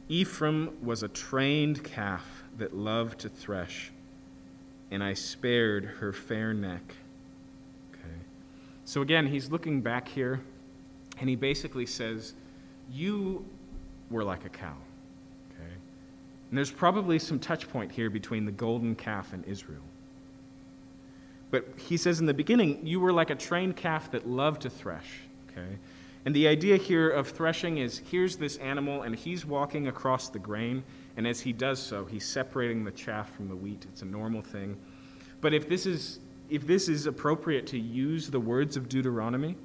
[0.10, 3.92] Ephraim was a trained calf that loved to thresh,
[4.92, 6.96] and I spared her fair neck.
[7.94, 8.20] Okay.
[8.86, 10.42] So again, he's looking back here,
[11.20, 12.34] and he basically says,
[12.92, 13.46] You
[14.10, 14.76] were like a cow.
[15.52, 15.72] Okay.
[16.50, 19.82] And there's probably some touch point here between the golden calf and Israel.
[21.50, 24.72] But he says in the beginning, you were like a trained calf that loved to
[24.72, 25.20] thresh.
[25.50, 25.78] Okay?
[26.26, 30.40] And the idea here of threshing is here's this animal, and he's walking across the
[30.40, 30.84] grain,
[31.18, 33.86] and as he does so, he's separating the chaff from the wheat.
[33.92, 34.78] It's a normal thing.
[35.42, 36.20] But if this is,
[36.50, 39.58] if this is appropriate to use the words of Deuteronomy,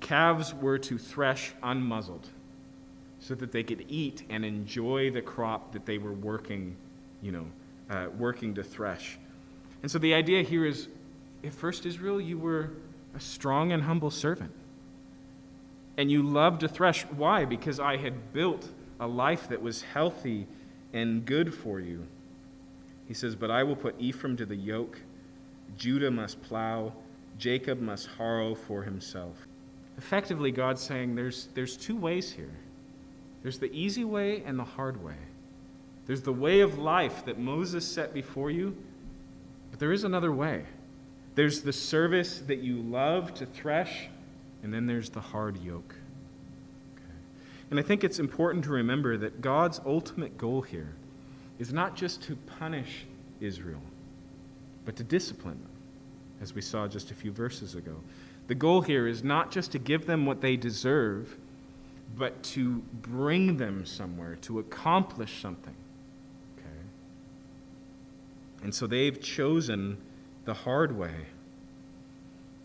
[0.00, 2.26] calves were to thresh unmuzzled
[3.18, 6.76] so that they could eat and enjoy the crop that they were working,
[7.22, 7.46] you know,
[7.90, 9.18] uh, working to thresh.
[9.82, 10.88] And so the idea here is
[11.42, 12.70] if first Israel, you were
[13.14, 14.52] a strong and humble servant.
[15.96, 17.04] And you loved to thresh.
[17.04, 17.44] Why?
[17.44, 18.68] Because I had built
[19.00, 20.46] a life that was healthy
[20.92, 22.06] and good for you.
[23.06, 25.00] He says, But I will put Ephraim to the yoke,
[25.76, 26.92] Judah must plow,
[27.38, 29.46] Jacob must harrow for himself.
[29.98, 32.54] Effectively, God's saying there's, there's two ways here
[33.42, 35.14] there's the easy way and the hard way.
[36.06, 38.76] There's the way of life that Moses set before you,
[39.70, 40.64] but there is another way.
[41.36, 44.08] There's the service that you love to thresh,
[44.66, 45.94] and then there's the hard yoke.
[46.96, 47.04] Okay.
[47.70, 50.92] And I think it's important to remember that God's ultimate goal here
[51.60, 53.06] is not just to punish
[53.38, 53.80] Israel,
[54.84, 55.70] but to discipline them,
[56.40, 57.94] as we saw just a few verses ago.
[58.48, 61.36] The goal here is not just to give them what they deserve,
[62.16, 65.76] but to bring them somewhere, to accomplish something.
[66.58, 66.66] Okay?
[68.64, 69.98] And so they've chosen
[70.44, 71.14] the hard way.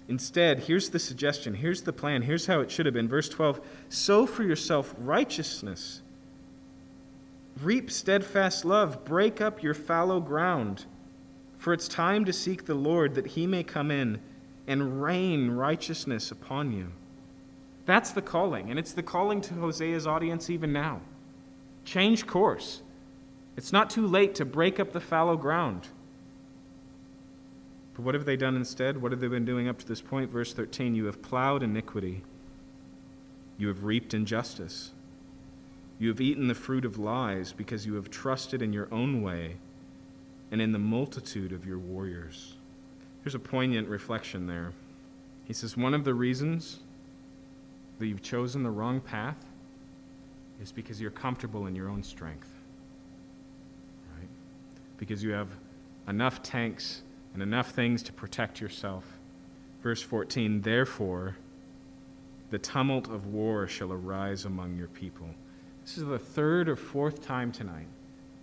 [0.07, 3.07] Instead, here's the suggestion, here's the plan, here's how it should have been.
[3.07, 6.01] Verse 12 Sow for yourself righteousness,
[7.61, 10.85] reap steadfast love, break up your fallow ground.
[11.57, 14.19] For it's time to seek the Lord that he may come in
[14.67, 16.91] and rain righteousness upon you.
[17.85, 21.01] That's the calling, and it's the calling to Hosea's audience even now.
[21.85, 22.81] Change course.
[23.57, 25.87] It's not too late to break up the fallow ground.
[28.01, 28.99] But what have they done instead?
[28.99, 30.31] What have they been doing up to this point?
[30.31, 32.23] Verse 13 You have plowed iniquity,
[33.59, 34.89] you have reaped injustice.
[35.99, 39.57] You have eaten the fruit of lies because you have trusted in your own way
[40.49, 42.55] and in the multitude of your warriors.
[43.23, 44.73] Here's a poignant reflection there.
[45.45, 46.79] He says, One of the reasons
[47.99, 49.45] that you've chosen the wrong path
[50.59, 52.49] is because you're comfortable in your own strength.
[54.17, 54.29] Right?
[54.97, 55.49] Because you have
[56.07, 57.03] enough tanks
[57.33, 59.05] and enough things to protect yourself.
[59.81, 61.37] Verse 14 Therefore,
[62.49, 65.29] the tumult of war shall arise among your people.
[65.83, 67.87] This is the third or fourth time tonight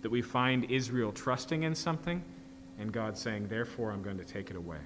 [0.01, 2.23] that we find Israel trusting in something
[2.79, 4.79] and God saying, Therefore, I'm going to take it away.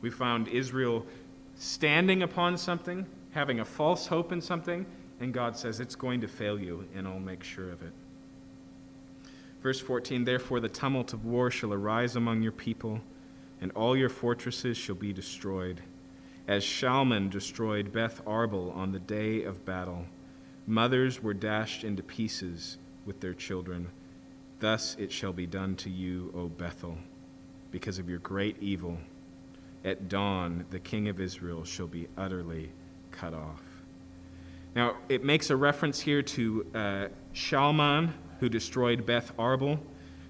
[0.00, 1.06] We found Israel
[1.56, 4.84] standing upon something, having a false hope in something,
[5.20, 7.92] and God says, It's going to fail you, and I'll make sure of it.
[9.62, 13.00] Verse 14 Therefore the tumult of war shall arise among your people,
[13.60, 15.82] and all your fortresses shall be destroyed.
[16.46, 20.06] As Shalman destroyed Beth Arbel on the day of battle,
[20.66, 23.88] mothers were dashed into pieces with their children.
[24.60, 26.96] Thus it shall be done to you, O Bethel,
[27.70, 28.98] because of your great evil.
[29.84, 32.70] At dawn, the king of Israel shall be utterly
[33.10, 33.62] cut off.
[34.74, 39.78] Now, it makes a reference here to uh, Shalman, who destroyed Beth Arbel.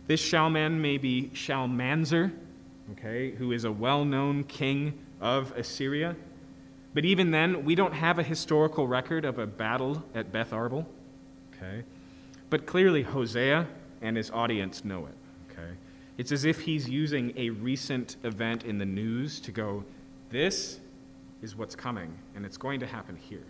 [0.06, 2.32] This Shalman may be Shalmaneser,
[2.92, 6.16] okay, who is a well known king of Assyria.
[6.94, 10.86] But even then, we don't have a historical record of a battle at Beth Arbel.
[11.54, 11.84] Okay?
[12.50, 13.66] But clearly, Hosea
[14.00, 15.14] and his audience know it.
[15.52, 15.72] Okay?
[16.16, 19.84] It's as if he's using a recent event in the news to go,
[20.30, 20.80] this
[21.42, 23.44] is what's coming, and it's going to happen here.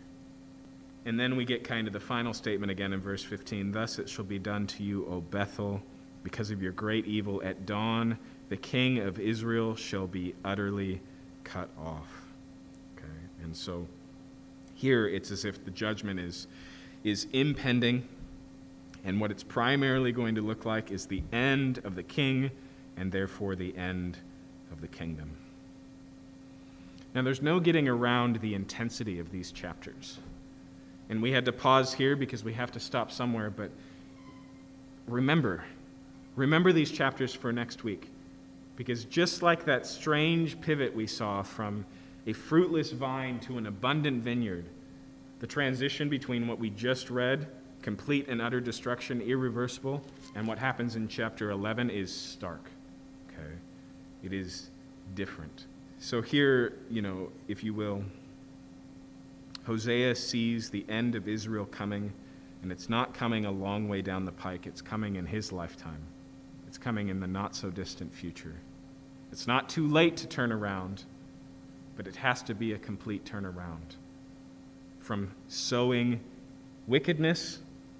[1.08, 4.10] And then we get kind of the final statement again in verse 15 Thus it
[4.10, 5.80] shall be done to you, O Bethel,
[6.22, 7.40] because of your great evil.
[7.42, 8.18] At dawn,
[8.50, 11.00] the king of Israel shall be utterly
[11.44, 12.26] cut off.
[12.94, 13.08] Okay?
[13.42, 13.86] And so
[14.74, 16.46] here it's as if the judgment is,
[17.04, 18.06] is impending,
[19.02, 22.50] and what it's primarily going to look like is the end of the king,
[22.98, 24.18] and therefore the end
[24.70, 25.30] of the kingdom.
[27.14, 30.18] Now, there's no getting around the intensity of these chapters.
[31.08, 33.70] And we had to pause here because we have to stop somewhere, but
[35.06, 35.64] remember,
[36.36, 38.10] remember these chapters for next week.
[38.76, 41.84] Because just like that strange pivot we saw from
[42.26, 44.66] a fruitless vine to an abundant vineyard,
[45.40, 47.48] the transition between what we just read,
[47.82, 50.02] complete and utter destruction, irreversible,
[50.34, 52.70] and what happens in chapter 11 is stark.
[53.28, 53.54] Okay?
[54.22, 54.68] It is
[55.14, 55.66] different.
[56.00, 58.04] So, here, you know, if you will,
[59.68, 62.14] Hosea sees the end of Israel coming,
[62.62, 66.00] and it's not coming a long way down the pike, it's coming in his lifetime.
[66.66, 68.54] It's coming in the not so distant future.
[69.30, 71.04] It's not too late to turn around,
[71.96, 73.96] but it has to be a complete turnaround
[75.00, 76.20] from sowing
[76.86, 77.58] wickedness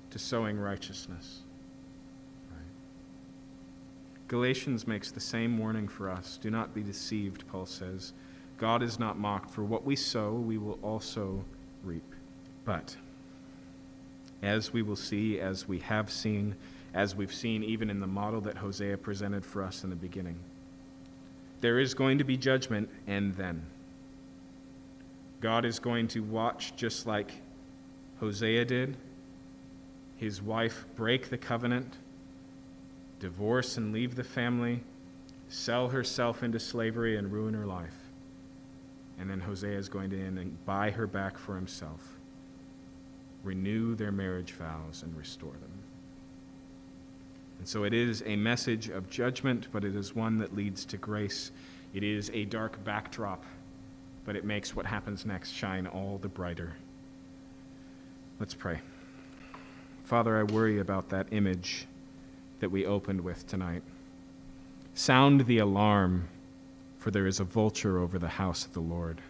[0.08, 1.42] to sowing righteousness.
[4.26, 6.38] Galatians makes the same warning for us.
[6.40, 8.14] Do not be deceived, Paul says.
[8.56, 11.44] God is not mocked, for what we sow, we will also
[11.88, 12.14] reap.
[12.64, 12.96] But,
[14.42, 16.54] as we will see, as we have seen,
[16.94, 20.36] as we've seen even in the model that Hosea presented for us in the beginning,
[21.60, 23.64] there is going to be judgment, and then
[25.40, 27.32] God is going to watch just like
[28.20, 28.96] Hosea did,
[30.16, 31.96] his wife break the covenant
[33.20, 34.80] divorce and leave the family,
[35.48, 38.07] sell herself into slavery and ruin her life.
[39.18, 42.16] And then Hosea is going to end and buy her back for himself,
[43.42, 45.72] renew their marriage vows, and restore them.
[47.58, 50.96] And so it is a message of judgment, but it is one that leads to
[50.96, 51.50] grace.
[51.92, 53.44] It is a dark backdrop,
[54.24, 56.76] but it makes what happens next shine all the brighter.
[58.38, 58.80] Let's pray.
[60.04, 61.86] Father, I worry about that image
[62.60, 63.82] that we opened with tonight.
[64.94, 66.28] Sound the alarm,
[67.08, 69.22] for there is a vulture over the house of the Lord.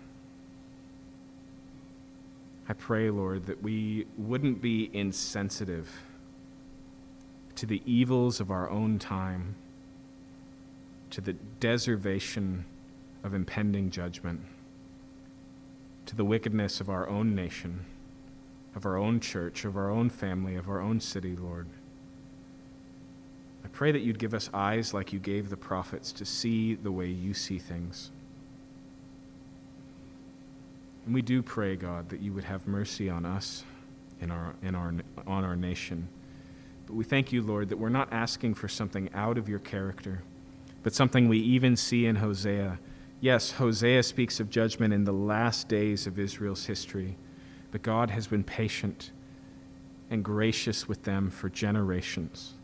[2.68, 5.88] I pray, Lord, that we wouldn't be insensitive
[7.54, 9.54] to the evils of our own time,
[11.10, 12.64] to the deservation
[13.22, 14.40] of impending judgment,
[16.06, 17.84] to the wickedness of our own nation,
[18.74, 21.68] of our own church, of our own family, of our own city, Lord.
[23.68, 26.90] I pray that you'd give us eyes like you gave the prophets to see the
[26.90, 28.10] way you see things.
[31.04, 33.64] And we do pray, God, that you would have mercy on us
[34.22, 34.94] and our, in our,
[35.26, 36.08] on our nation.
[36.86, 40.22] But we thank you, Lord, that we're not asking for something out of your character,
[40.82, 42.78] but something we even see in Hosea.
[43.20, 47.18] Yes, Hosea speaks of judgment in the last days of Israel's history,
[47.70, 49.10] but God has been patient
[50.08, 52.54] and gracious with them for generations.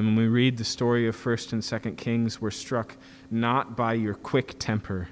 [0.00, 2.96] And when we read the story of 1st and 2nd Kings, we're struck
[3.30, 5.10] not by your quick temper,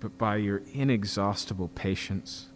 [0.00, 2.48] but by your inexhaustible patience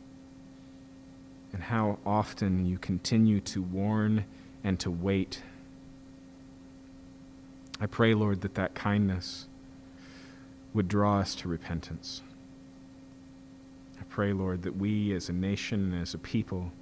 [1.52, 4.24] and how often you continue to warn
[4.64, 5.44] and to wait.
[7.80, 9.46] I pray, Lord, that that kindness
[10.74, 12.22] would draw us to repentance.
[14.00, 16.72] I pray, Lord, that we as a nation and as a people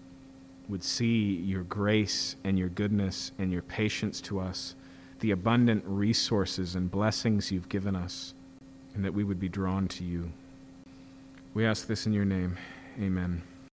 [0.69, 4.75] would see your grace and your goodness and your patience to us,
[5.21, 8.35] the abundant resources and blessings you've given us,
[8.95, 10.33] and that we would be drawn to you.
[11.53, 12.57] We ask this in your name.
[13.01, 13.43] Amen.